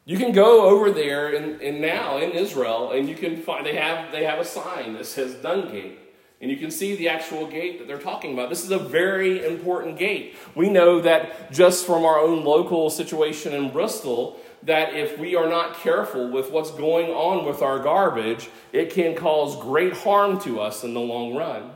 [0.06, 3.76] You can go over there and, and now in Israel, and you can find they
[3.76, 6.00] have they have a sign that says Dung Gate.
[6.42, 8.50] And you can see the actual gate that they're talking about.
[8.50, 10.36] This is a very important gate.
[10.56, 15.50] We know that just from our own local situation in Bristol, that if we are
[15.50, 20.62] not careful with what's going on with our garbage, it can cause great harm to
[20.62, 21.72] us in the long run.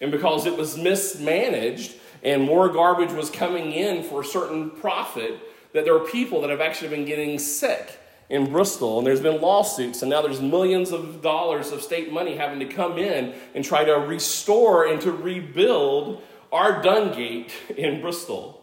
[0.00, 5.38] And because it was mismanaged and more garbage was coming in for a certain profit,
[5.72, 9.40] that there are people that have actually been getting sick in Bristol, and there's been
[9.40, 13.64] lawsuits, and now there's millions of dollars of state money having to come in and
[13.64, 18.62] try to restore and to rebuild our Dungate in Bristol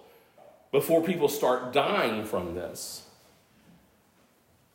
[0.72, 3.04] before people start dying from this.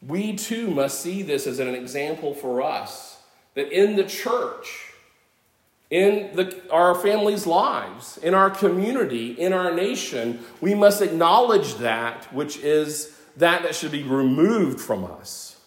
[0.07, 3.19] We too must see this as an example for us
[3.55, 4.93] that in the church,
[5.91, 12.33] in the, our families' lives, in our community, in our nation, we must acknowledge that
[12.33, 15.61] which is that that should be removed from us.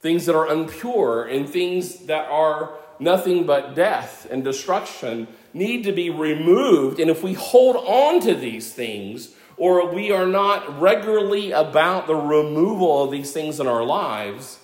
[0.00, 5.92] Things that are impure and things that are nothing but death and destruction need to
[5.92, 7.00] be removed.
[7.00, 12.14] And if we hold on to these things, or we are not regularly about the
[12.14, 14.58] removal of these things in our lives,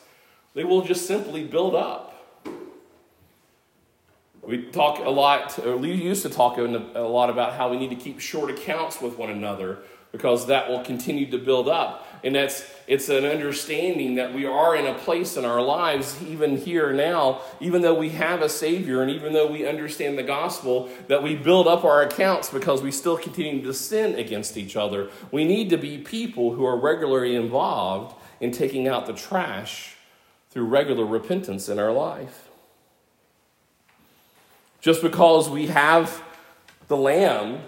[0.54, 2.14] they will just simply build up.
[4.42, 7.90] We talk a lot, or we used to talk a lot about how we need
[7.90, 9.80] to keep short accounts with one another
[10.12, 12.06] because that will continue to build up.
[12.24, 16.56] And that's it's an understanding that we are in a place in our lives, even
[16.56, 20.88] here now, even though we have a Savior and even though we understand the gospel,
[21.08, 25.10] that we build up our accounts because we still continue to sin against each other.
[25.32, 29.96] We need to be people who are regularly involved in taking out the trash
[30.50, 32.48] through regular repentance in our life.
[34.80, 36.22] Just because we have
[36.86, 37.60] the lamb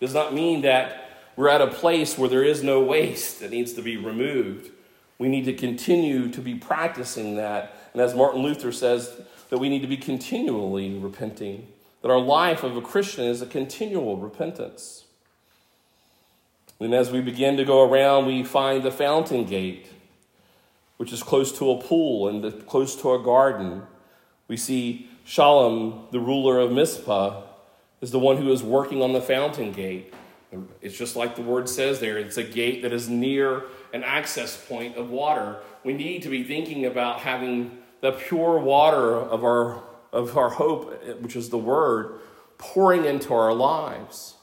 [0.00, 3.72] does not mean that we're at a place where there is no waste that needs
[3.74, 4.70] to be removed.
[5.18, 7.74] We need to continue to be practicing that.
[7.92, 11.66] And as Martin Luther says, that we need to be continually repenting,
[12.02, 15.04] that our life of a Christian is a continual repentance.
[16.78, 19.88] And as we begin to go around, we find the fountain gate,
[20.96, 23.82] which is close to a pool and close to a garden.
[24.48, 27.42] We see Shallum, the ruler of Mizpah,
[28.00, 30.14] is the one who is working on the fountain gate.
[30.80, 34.56] It's just like the word says there it's a gate that is near an access
[34.66, 35.58] point of water.
[35.84, 39.82] We need to be thinking about having the pure water of our,
[40.12, 42.20] of our hope, which is the word,
[42.58, 44.34] pouring into our lives.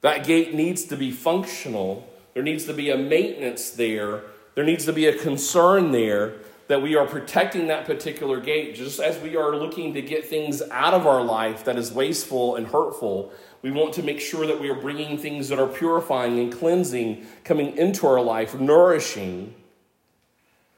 [0.00, 2.08] That gate needs to be functional.
[2.34, 4.22] There needs to be a maintenance there.
[4.54, 6.36] There needs to be a concern there
[6.68, 10.62] that we are protecting that particular gate, just as we are looking to get things
[10.70, 13.32] out of our life that is wasteful and hurtful.
[13.62, 17.26] We want to make sure that we are bringing things that are purifying and cleansing
[17.44, 19.54] coming into our life, nourishing.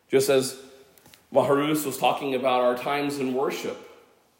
[0.08, 0.58] Just as
[1.32, 3.88] Maharus was talking about our times in worship.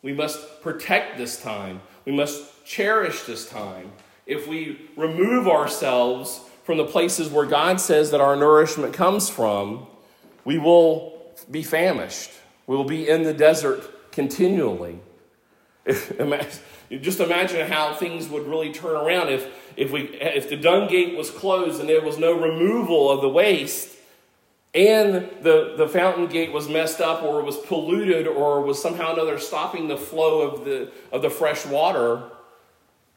[0.03, 1.83] We must protect this time.
[2.05, 3.93] We must cherish this time.
[4.27, 9.87] If we remove ourselves from the places where God says that our nourishment comes from,
[10.45, 11.21] we will
[11.51, 12.31] be famished.
[12.67, 15.01] We will be in the desert continually.
[16.91, 21.17] Just imagine how things would really turn around if, if, we, if the dung gate
[21.17, 23.97] was closed and there was no removal of the waste
[24.75, 29.39] and the, the fountain gate was messed up or was polluted or was somehow another
[29.39, 32.23] stopping the flow of the, of the fresh water,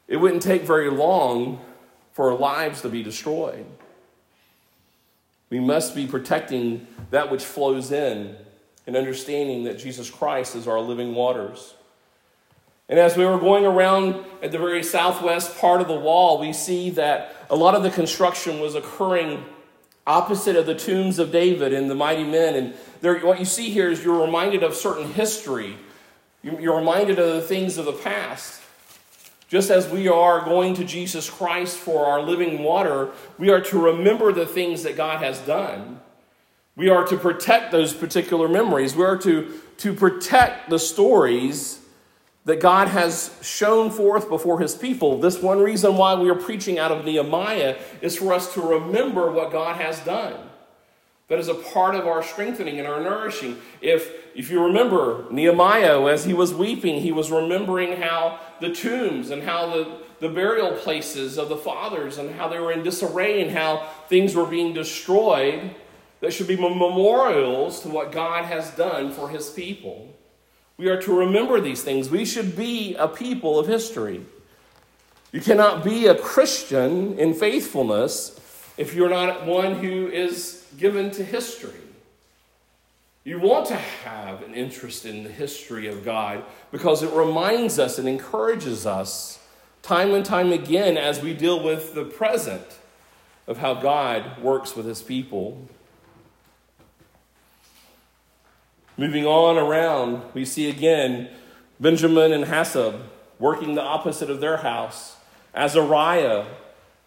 [0.08, 1.60] it wouldn't take very long
[2.12, 3.66] for our lives to be destroyed.
[5.48, 8.36] We must be protecting that which flows in
[8.86, 11.74] and understanding that Jesus Christ is our living waters.
[12.88, 16.52] And as we were going around at the very southwest part of the wall, we
[16.52, 19.44] see that a lot of the construction was occurring
[20.06, 22.54] opposite of the tombs of David and the mighty men.
[22.54, 25.76] And there, what you see here is you're reminded of certain history,
[26.42, 28.60] you're reminded of the things of the past.
[29.48, 33.78] Just as we are going to Jesus Christ for our living water, we are to
[33.78, 36.00] remember the things that God has done.
[36.76, 38.96] We are to protect those particular memories.
[38.96, 41.80] We are to, to protect the stories
[42.44, 45.18] that God has shown forth before his people.
[45.18, 49.30] This one reason why we are preaching out of Nehemiah is for us to remember
[49.30, 50.50] what God has done.
[51.28, 53.56] That is a part of our strengthening and our nourishing.
[53.80, 59.30] If, if you remember Nehemiah, as he was weeping, he was remembering how the tombs
[59.30, 63.40] and how the, the burial places of the fathers and how they were in disarray
[63.40, 65.74] and how things were being destroyed
[66.20, 70.14] that should be memorials to what God has done for his people.
[70.76, 72.10] We are to remember these things.
[72.10, 74.24] We should be a people of history.
[75.32, 78.40] You cannot be a Christian in faithfulness
[78.76, 81.72] if you're not one who is given to history.
[83.24, 87.98] You want to have an interest in the history of God because it reminds us
[87.98, 89.38] and encourages us
[89.82, 92.66] time and time again as we deal with the present
[93.46, 95.68] of how God works with his people.
[98.96, 101.28] Moving on around, we see again
[101.80, 103.00] Benjamin and Hasshub
[103.40, 105.16] working the opposite of their house,
[105.52, 106.44] Azariah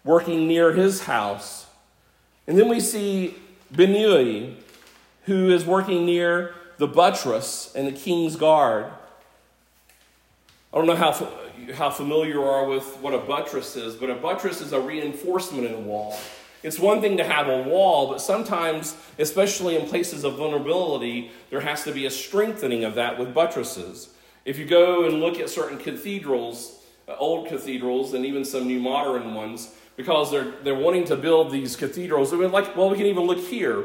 [0.04, 1.66] working near his house.
[2.46, 3.36] And then we see
[3.72, 4.54] Binnui,
[5.24, 8.86] who is working near the buttress and the king's guard.
[10.72, 11.12] I don't know how,
[11.74, 15.66] how familiar you are with what a buttress is, but a buttress is a reinforcement
[15.66, 16.18] in a wall.
[16.62, 21.60] It's one thing to have a wall, but sometimes, especially in places of vulnerability, there
[21.60, 24.10] has to be a strengthening of that with buttresses.
[24.44, 28.80] If you go and look at certain cathedrals, uh, old cathedrals, and even some new
[28.80, 33.24] modern ones, because they're, they're wanting to build these cathedrals, like, well, we can even
[33.24, 33.84] look here.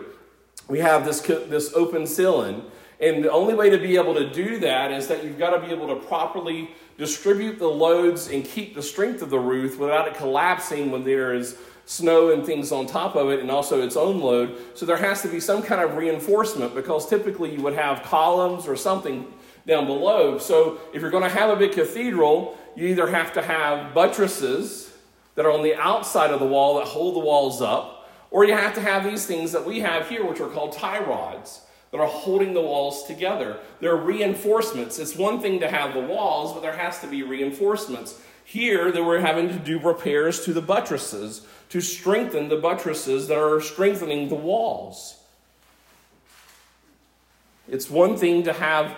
[0.67, 2.63] We have this, this open ceiling.
[2.99, 5.59] And the only way to be able to do that is that you've got to
[5.59, 10.07] be able to properly distribute the loads and keep the strength of the roof without
[10.07, 13.98] it collapsing when there is snow and things on top of it and also its
[13.98, 14.58] own load.
[14.74, 18.68] So there has to be some kind of reinforcement because typically you would have columns
[18.68, 19.32] or something
[19.68, 20.38] down below.
[20.38, 24.94] So if you're going to have a big cathedral, you either have to have buttresses
[25.36, 28.54] that are on the outside of the wall that hold the walls up, or you
[28.54, 31.62] have to have these things that we have here, which are called tie rods
[31.92, 33.60] that are holding the walls together.
[33.80, 34.98] They're reinforcements.
[34.98, 38.20] It's one thing to have the walls, but there has to be reinforcements.
[38.46, 43.38] Here, they were having to do repairs to the buttresses to strengthen the buttresses that
[43.38, 45.18] are strengthening the walls.
[47.68, 48.96] It's one thing to have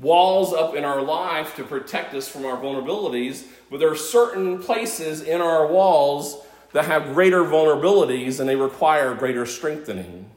[0.00, 4.62] walls up in our life to protect us from our vulnerabilities, but there are certain
[4.62, 6.42] places in our walls
[6.72, 10.30] that have greater vulnerabilities and they require greater strengthening.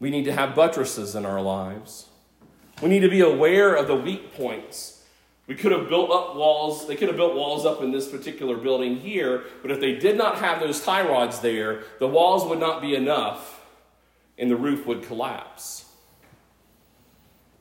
[0.00, 2.06] We need to have buttresses in our lives.
[2.80, 4.97] We need to be aware of the weak points
[5.48, 8.56] we could have built up walls, they could have built walls up in this particular
[8.56, 12.60] building here, but if they did not have those tie rods there, the walls would
[12.60, 13.64] not be enough
[14.36, 15.86] and the roof would collapse.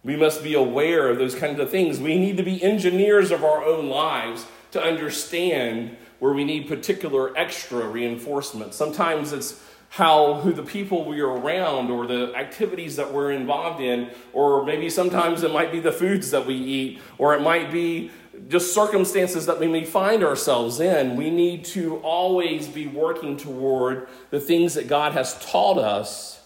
[0.03, 1.99] We must be aware of those kinds of things.
[1.99, 7.35] We need to be engineers of our own lives to understand where we need particular
[7.37, 8.73] extra reinforcement.
[8.73, 13.81] Sometimes it's how who the people we are around or the activities that we're involved
[13.81, 17.71] in or maybe sometimes it might be the foods that we eat or it might
[17.71, 18.11] be
[18.49, 21.15] just circumstances that we may find ourselves in.
[21.15, 26.41] We need to always be working toward the things that god has taught us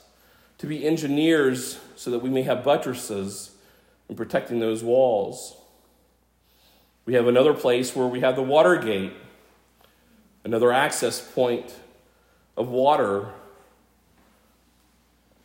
[0.60, 3.52] to be engineers so that we may have buttresses
[4.08, 5.58] in protecting those walls.
[7.06, 9.14] We have another place where we have the water gate
[10.44, 11.76] another access point
[12.58, 13.30] of water.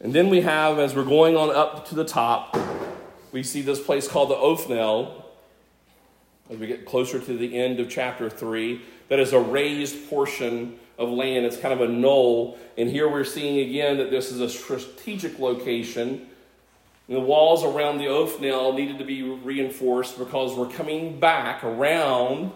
[0.01, 2.57] And then we have, as we're going on up to the top,
[3.33, 5.25] we see this place called the Ophel.
[6.51, 10.79] As we get closer to the end of chapter 3, that is a raised portion
[10.99, 11.45] of land.
[11.45, 12.59] It's kind of a knoll.
[12.79, 16.29] And here we're seeing again that this is a strategic location.
[17.09, 22.53] And the walls around the Ophel needed to be reinforced because we're coming back around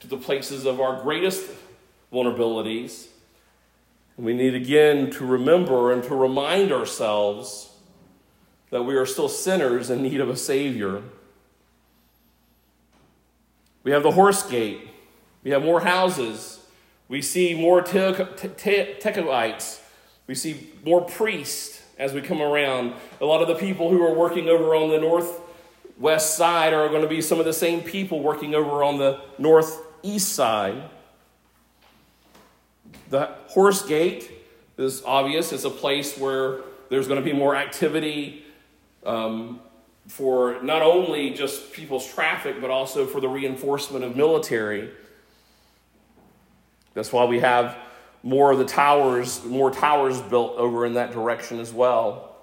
[0.00, 1.46] to the places of our greatest
[2.12, 3.06] vulnerabilities.
[4.20, 7.70] We need again to remember and to remind ourselves
[8.68, 11.02] that we are still sinners in need of a Savior.
[13.82, 14.90] We have the horse gate.
[15.42, 16.60] We have more houses.
[17.08, 19.80] We see more Tekoites.
[20.26, 22.92] We see more priests as we come around.
[23.22, 27.00] A lot of the people who are working over on the northwest side are going
[27.00, 30.90] to be some of the same people working over on the northeast side.
[33.10, 34.30] The horse gate
[34.78, 35.52] is obvious.
[35.52, 38.44] It's a place where there's going to be more activity
[39.04, 39.60] um,
[40.06, 44.90] for not only just people's traffic, but also for the reinforcement of military.
[46.94, 47.76] That's why we have
[48.22, 52.36] more of the towers, more towers built over in that direction as well.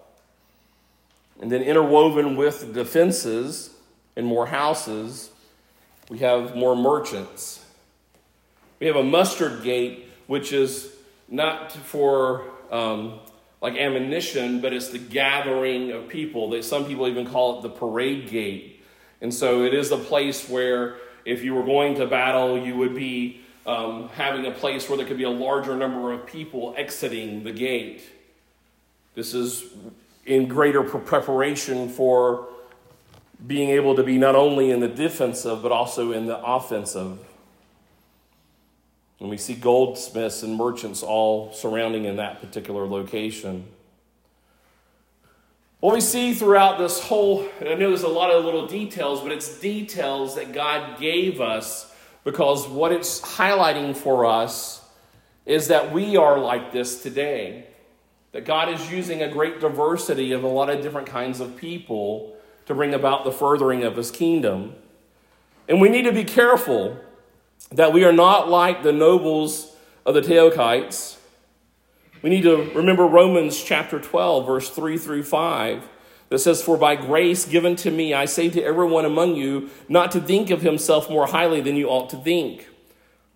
[1.39, 3.69] And then interwoven with defenses
[4.15, 5.29] and more houses,
[6.09, 7.63] we have more merchants.
[8.79, 10.93] We have a muster gate, which is
[11.27, 13.19] not for um,
[13.61, 16.61] like ammunition, but it's the gathering of people.
[16.61, 18.83] Some people even call it the parade gate.
[19.21, 22.93] And so it is a place where if you were going to battle, you would
[22.93, 27.43] be um, having a place where there could be a larger number of people exiting
[27.43, 28.03] the gate.
[29.15, 29.65] This is
[30.25, 32.47] in greater preparation for
[33.45, 37.19] being able to be not only in the defensive, but also in the offensive.
[39.19, 43.65] And we see goldsmiths and merchants all surrounding in that particular location.
[45.79, 49.21] What we see throughout this whole, and I know there's a lot of little details,
[49.21, 51.93] but it's details that God gave us
[52.23, 54.83] because what it's highlighting for us
[55.45, 57.65] is that we are like this today.
[58.33, 62.35] That God is using a great diversity of a lot of different kinds of people
[62.65, 64.75] to bring about the furthering of his kingdom.
[65.69, 66.99] And we need to be careful
[67.71, 71.17] that we are not like the nobles of the Tekoites.
[72.21, 75.87] We need to remember Romans chapter 12, verse 3 through 5
[76.29, 80.11] that says, For by grace given to me, I say to everyone among you, not
[80.11, 82.67] to think of himself more highly than you ought to think,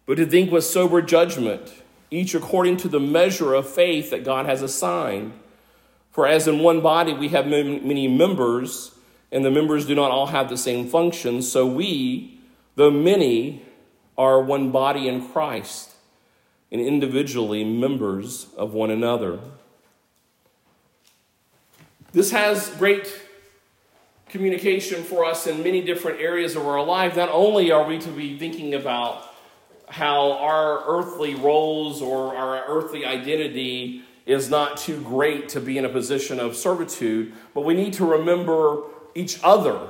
[0.06, 1.74] but to think with sober judgment,
[2.10, 5.34] each according to the measure of faith that God has assigned.
[6.12, 8.94] For as in one body we have many members,
[9.32, 12.38] and the members do not all have the same function, so we,
[12.76, 13.64] though many,
[14.18, 15.92] are one body in Christ,
[16.72, 19.40] and individually members of one another.
[22.14, 23.14] This has great
[24.30, 27.16] communication for us in many different areas of our life.
[27.16, 29.28] Not only are we to be thinking about
[29.88, 35.84] how our earthly roles or our earthly identity is not too great to be in
[35.84, 38.84] a position of servitude, but we need to remember
[39.16, 39.90] each other.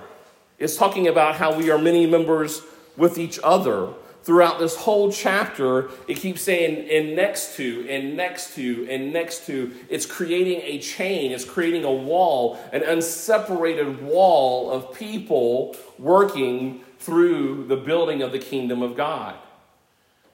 [0.58, 2.62] It's talking about how we are many members
[2.98, 3.94] with each other
[4.24, 9.46] throughout this whole chapter, it keeps saying, and next to, and next to, and next
[9.48, 9.74] to.
[9.90, 17.66] It's creating a chain, it's creating a wall, an unseparated wall of people working through
[17.66, 19.36] the building of the kingdom of God.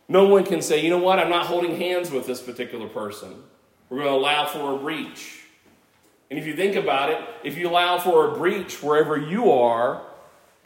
[0.10, 3.44] No one can say, you know what, I'm not holding hands with this particular person.
[3.90, 5.44] We're going to allow for a breach.
[6.30, 10.02] And if you think about it, if you allow for a breach wherever you are,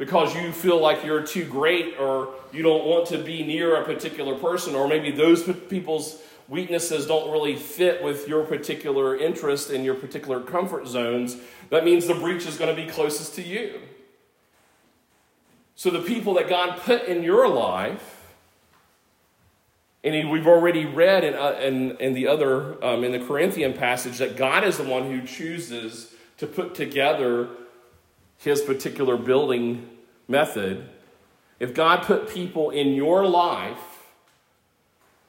[0.02, 3.86] because you feel like you're too great or you don't want to be near a
[3.86, 9.86] particular person, or maybe those people's weaknesses don't really fit with your particular interest and
[9.86, 11.38] your particular comfort zones,
[11.70, 13.80] that means the breach is going to be closest to you.
[15.76, 18.34] So the people that God put in your life,
[20.04, 24.18] and we've already read in, uh, in, in the other, um, in the Corinthian passage,
[24.18, 27.50] that God is the one who chooses to put together
[28.44, 29.88] his particular building
[30.28, 30.90] method,
[31.60, 33.78] if God put people in your life,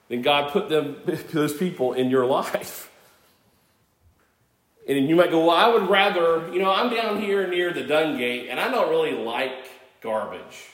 [0.09, 0.97] then God put them,
[1.33, 2.91] those people in your life.
[4.89, 7.85] And you might go, well, I would rather, you know, I'm down here near the
[7.85, 9.69] Dung Gate and I don't really like
[10.01, 10.71] garbage.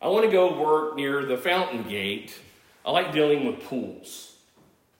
[0.00, 2.38] I want to go work near the Fountain Gate.
[2.86, 4.36] I like dealing with pools.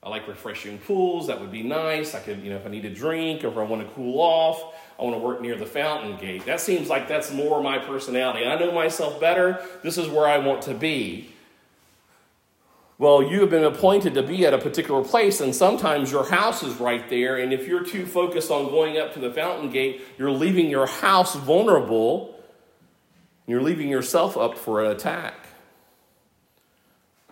[0.03, 1.27] I like refreshing pools.
[1.27, 2.13] That would be nice.
[2.13, 4.19] I could, you know, if I need a drink or if I want to cool
[4.19, 6.45] off, I want to work near the fountain gate.
[6.45, 8.45] That seems like that's more my personality.
[8.45, 9.65] I know myself better.
[9.83, 11.31] This is where I want to be.
[12.97, 16.63] Well, you have been appointed to be at a particular place, and sometimes your house
[16.63, 17.35] is right there.
[17.37, 20.87] And if you're too focused on going up to the fountain gate, you're leaving your
[20.87, 22.39] house vulnerable.
[23.47, 25.33] You're leaving yourself up for an attack.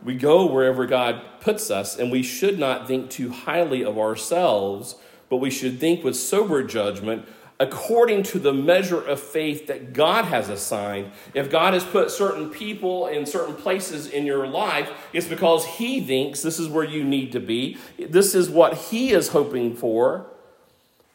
[0.04, 4.96] We go wherever God puts us, and we should not think too highly of ourselves,
[5.30, 7.26] but we should think with sober judgment
[7.60, 11.12] according to the measure of faith that God has assigned.
[11.34, 16.02] If God has put certain people in certain places in your life, it's because He
[16.02, 17.78] thinks this is where you need to be.
[17.98, 20.26] This is what He is hoping for.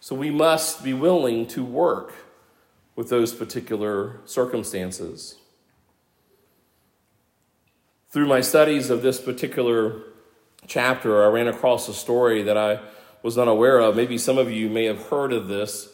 [0.01, 2.13] So we must be willing to work
[2.95, 5.37] with those particular circumstances.
[8.11, 10.03] Through my studies of this particular
[10.67, 12.81] chapter, I ran across a story that I
[13.23, 13.97] was unaware of.
[13.97, 15.91] Maybe some of you may have heard of this.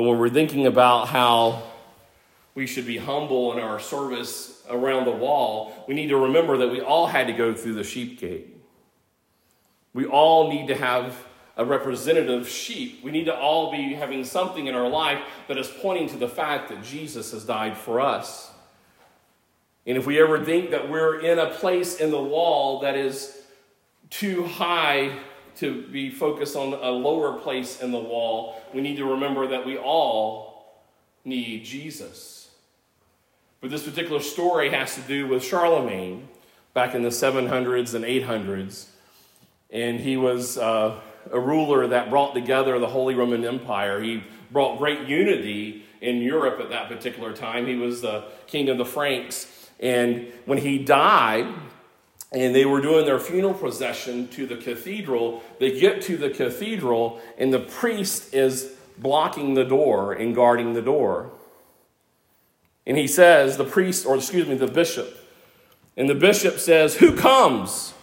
[0.00, 1.62] But when we're thinking about how
[2.54, 6.70] we should be humble in our service around the wall, we need to remember that
[6.70, 8.56] we all had to go through the sheep gate.
[9.92, 11.22] We all need to have
[11.54, 13.04] a representative sheep.
[13.04, 16.28] We need to all be having something in our life that is pointing to the
[16.28, 18.50] fact that Jesus has died for us.
[19.86, 23.42] And if we ever think that we're in a place in the wall that is
[24.08, 25.18] too high
[25.60, 29.64] to be focused on a lower place in the wall, we need to remember that
[29.64, 30.82] we all
[31.24, 32.50] need Jesus.
[33.60, 36.28] But this particular story has to do with Charlemagne
[36.72, 38.86] back in the 700s and 800s.
[39.70, 40.98] And he was uh,
[41.30, 44.00] a ruler that brought together the Holy Roman Empire.
[44.00, 47.66] He brought great unity in Europe at that particular time.
[47.66, 49.68] He was the king of the Franks.
[49.78, 51.46] And when he died,
[52.32, 55.42] and they were doing their funeral procession to the cathedral.
[55.58, 60.82] They get to the cathedral, and the priest is blocking the door and guarding the
[60.82, 61.30] door.
[62.86, 65.16] And he says, the priest, or excuse me, the bishop,
[65.96, 67.94] and the bishop says, Who comes?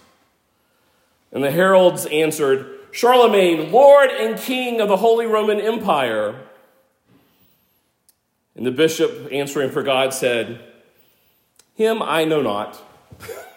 [1.32, 6.36] And the heralds answered, Charlemagne, Lord and King of the Holy Roman Empire.
[8.56, 10.62] And the bishop, answering for God, said,
[11.76, 12.82] Him I know not.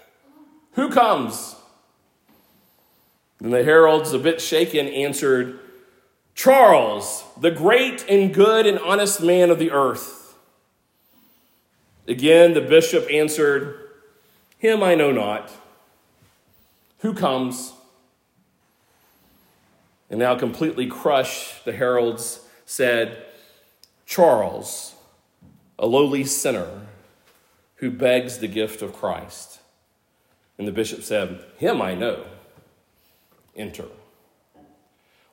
[0.81, 1.57] Who comes?
[3.39, 5.61] And the heralds, a bit shaken, answered,
[6.35, 10.35] Charles, the great and good and honest man of the earth.
[12.09, 13.91] Again, the bishop answered,
[14.57, 15.53] Him I know not.
[17.01, 17.75] Who comes?
[20.09, 23.23] And now, completely crushed, the heralds said,
[24.07, 24.95] Charles,
[25.79, 26.87] a lowly sinner
[27.75, 29.60] who begs the gift of Christ.
[30.61, 32.23] And the bishop said, Him I know.
[33.57, 33.87] Enter.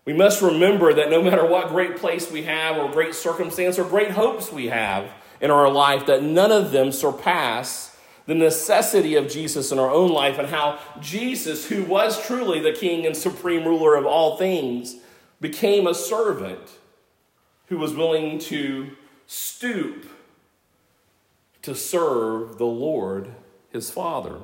[0.06, 3.84] We must remember that no matter what great place we have, or great circumstance, or
[3.84, 5.12] great hopes we have
[5.42, 10.12] in our life, that none of them surpass the necessity of Jesus in our own
[10.12, 14.96] life and how Jesus, who was truly the king and supreme ruler of all things,
[15.42, 16.78] became a servant
[17.66, 18.92] who was willing to
[19.26, 20.06] stoop
[21.64, 23.36] to serve the Lord,
[23.74, 24.40] his Father.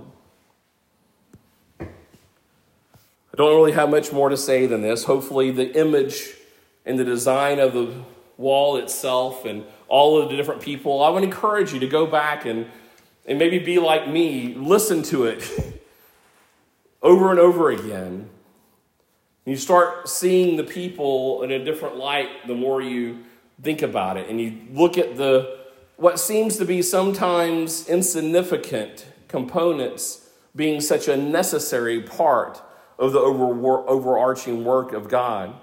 [3.33, 5.05] I don't really have much more to say than this.
[5.05, 6.35] Hopefully, the image
[6.85, 7.91] and the design of the
[8.37, 12.45] wall itself and all of the different people, I would encourage you to go back
[12.45, 12.67] and,
[13.25, 15.81] and maybe be like me, listen to it
[17.01, 18.29] over and over again.
[19.45, 23.23] You start seeing the people in a different light the more you
[23.61, 25.59] think about it and you look at the
[25.95, 32.61] what seems to be sometimes insignificant components being such a necessary part
[33.03, 35.53] of the over, overarching work of God.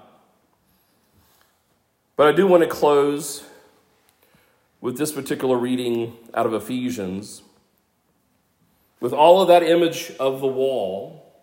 [2.15, 3.43] But I do want to close
[4.79, 7.41] with this particular reading out of Ephesians.
[8.99, 11.33] With all of that image of the wall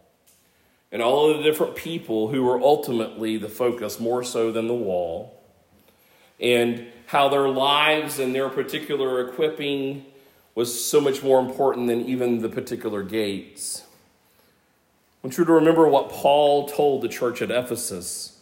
[0.92, 4.74] and all of the different people who were ultimately the focus more so than the
[4.74, 5.42] wall,
[6.38, 10.06] and how their lives and their particular equipping
[10.54, 13.82] was so much more important than even the particular gates.
[15.18, 18.38] I want you to remember what Paul told the church at Ephesus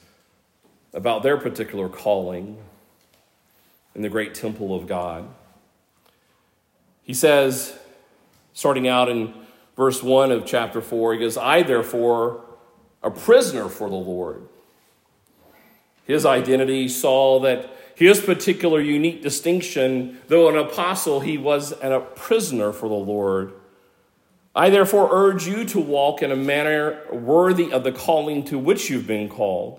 [0.92, 2.58] about their particular calling
[3.94, 5.26] in the great temple of God.
[7.02, 7.78] He says,
[8.52, 9.32] starting out in
[9.74, 12.44] verse 1 of chapter 4, he goes, I therefore,
[13.02, 14.46] a prisoner for the Lord.
[16.04, 22.70] His identity saw that his particular unique distinction, though an apostle, he was a prisoner
[22.70, 23.54] for the Lord.
[24.56, 28.88] I therefore urge you to walk in a manner worthy of the calling to which
[28.88, 29.78] you've been called,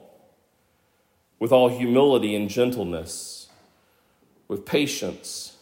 [1.39, 3.47] with all humility and gentleness,
[4.47, 5.57] with patience,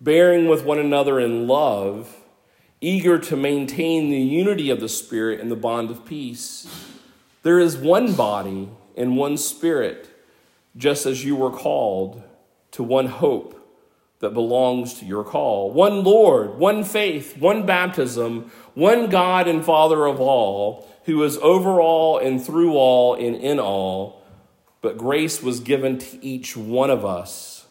[0.00, 2.16] bearing with one another in love,
[2.80, 6.66] eager to maintain the unity of the Spirit in the bond of peace.
[7.42, 10.08] There is one body and one Spirit,
[10.78, 12.22] just as you were called
[12.70, 13.61] to one hope
[14.22, 15.72] that belongs to your call.
[15.72, 21.80] One Lord, one faith, one baptism, one God and Father of all, who is over
[21.80, 24.22] all and through all and in all.
[24.80, 27.66] But grace was given to each one of us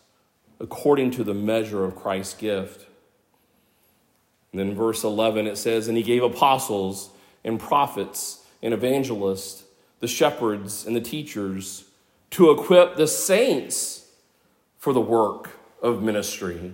[0.60, 2.86] according to the measure of Christ's gift.
[4.52, 7.12] And then verse 11 it says, And he gave apostles
[7.45, 9.64] and prophets and evangelists,
[10.02, 11.86] the shepherds and the teachers,
[12.32, 14.06] to equip the saints
[14.78, 16.73] for the work of ministry,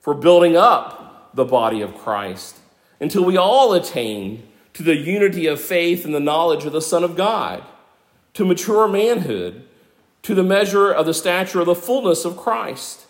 [0.00, 2.58] for building up the body of Christ,
[3.00, 7.04] until we all attain to the unity of faith and the knowledge of the Son
[7.04, 7.62] of God,
[8.34, 9.64] to mature manhood,
[10.22, 13.06] to the measure of the stature of the fullness of Christ,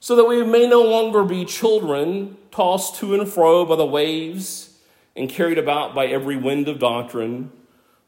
[0.00, 4.78] so that we may no longer be children tossed to and fro by the waves
[5.16, 7.50] and carried about by every wind of doctrine,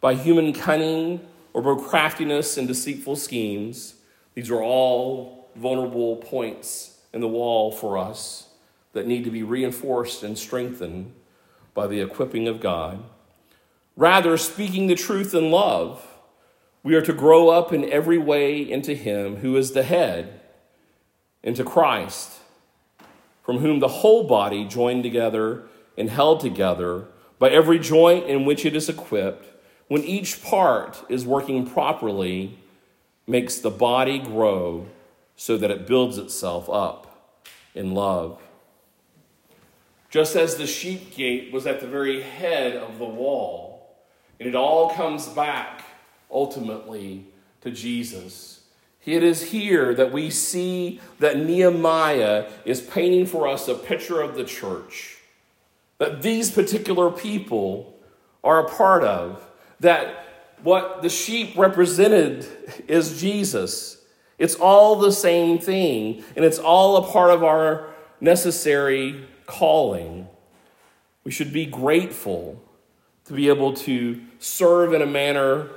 [0.00, 1.20] by human cunning
[1.52, 3.94] or by craftiness and deceitful schemes.
[4.34, 8.48] These are all vulnerable points in the wall for us
[8.92, 11.12] that need to be reinforced and strengthened
[11.74, 13.04] by the equipping of God.
[13.96, 16.06] Rather, speaking the truth in love,
[16.82, 20.40] we are to grow up in every way into Him who is the head,
[21.42, 22.38] into Christ,
[23.44, 25.64] from whom the whole body, joined together
[25.98, 27.06] and held together
[27.38, 29.46] by every joint in which it is equipped,
[29.88, 32.58] when each part is working properly,
[33.26, 34.86] makes the body grow
[35.40, 37.40] so that it builds itself up
[37.74, 38.38] in love.
[40.10, 43.96] Just as the sheep gate was at the very head of the wall,
[44.38, 45.82] and it all comes back
[46.30, 47.24] ultimately
[47.62, 48.64] to Jesus.
[49.06, 54.34] It is here that we see that Nehemiah is painting for us a picture of
[54.34, 55.16] the church
[55.96, 57.98] that these particular people
[58.44, 59.42] are a part of,
[59.80, 62.46] that what the sheep represented
[62.86, 63.99] is Jesus
[64.40, 67.90] it's all the same thing, and it's all a part of our
[68.22, 70.28] necessary calling.
[71.24, 72.60] We should be grateful
[73.26, 75.68] to be able to serve in a manner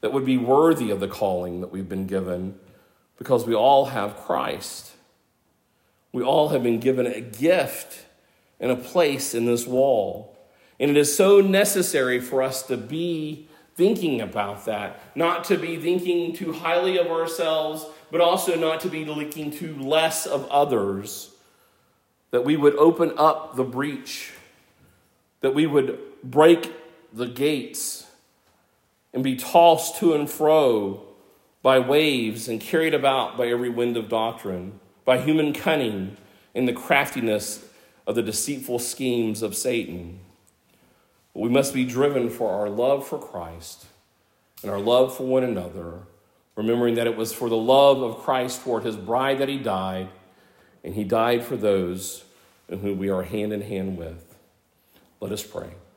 [0.00, 2.58] that would be worthy of the calling that we've been given
[3.18, 4.92] because we all have Christ.
[6.10, 8.06] We all have been given a gift
[8.60, 10.38] and a place in this wall.
[10.80, 15.76] And it is so necessary for us to be thinking about that, not to be
[15.76, 21.30] thinking too highly of ourselves, but also not to be thinking too less of others,
[22.30, 24.32] that we would open up the breach,
[25.40, 26.72] that we would break
[27.12, 28.06] the gates
[29.12, 31.02] and be tossed to and fro
[31.62, 36.16] by waves and carried about by every wind of doctrine, by human cunning
[36.54, 37.64] and the craftiness
[38.06, 40.20] of the deceitful schemes of Satan.
[41.34, 43.86] We must be driven for our love for Christ
[44.62, 46.02] and our love for one another,
[46.54, 50.08] remembering that it was for the love of Christ toward his bride that he died,
[50.84, 52.24] and he died for those
[52.68, 54.36] in whom we are hand in hand with.
[55.20, 55.70] Let us pray.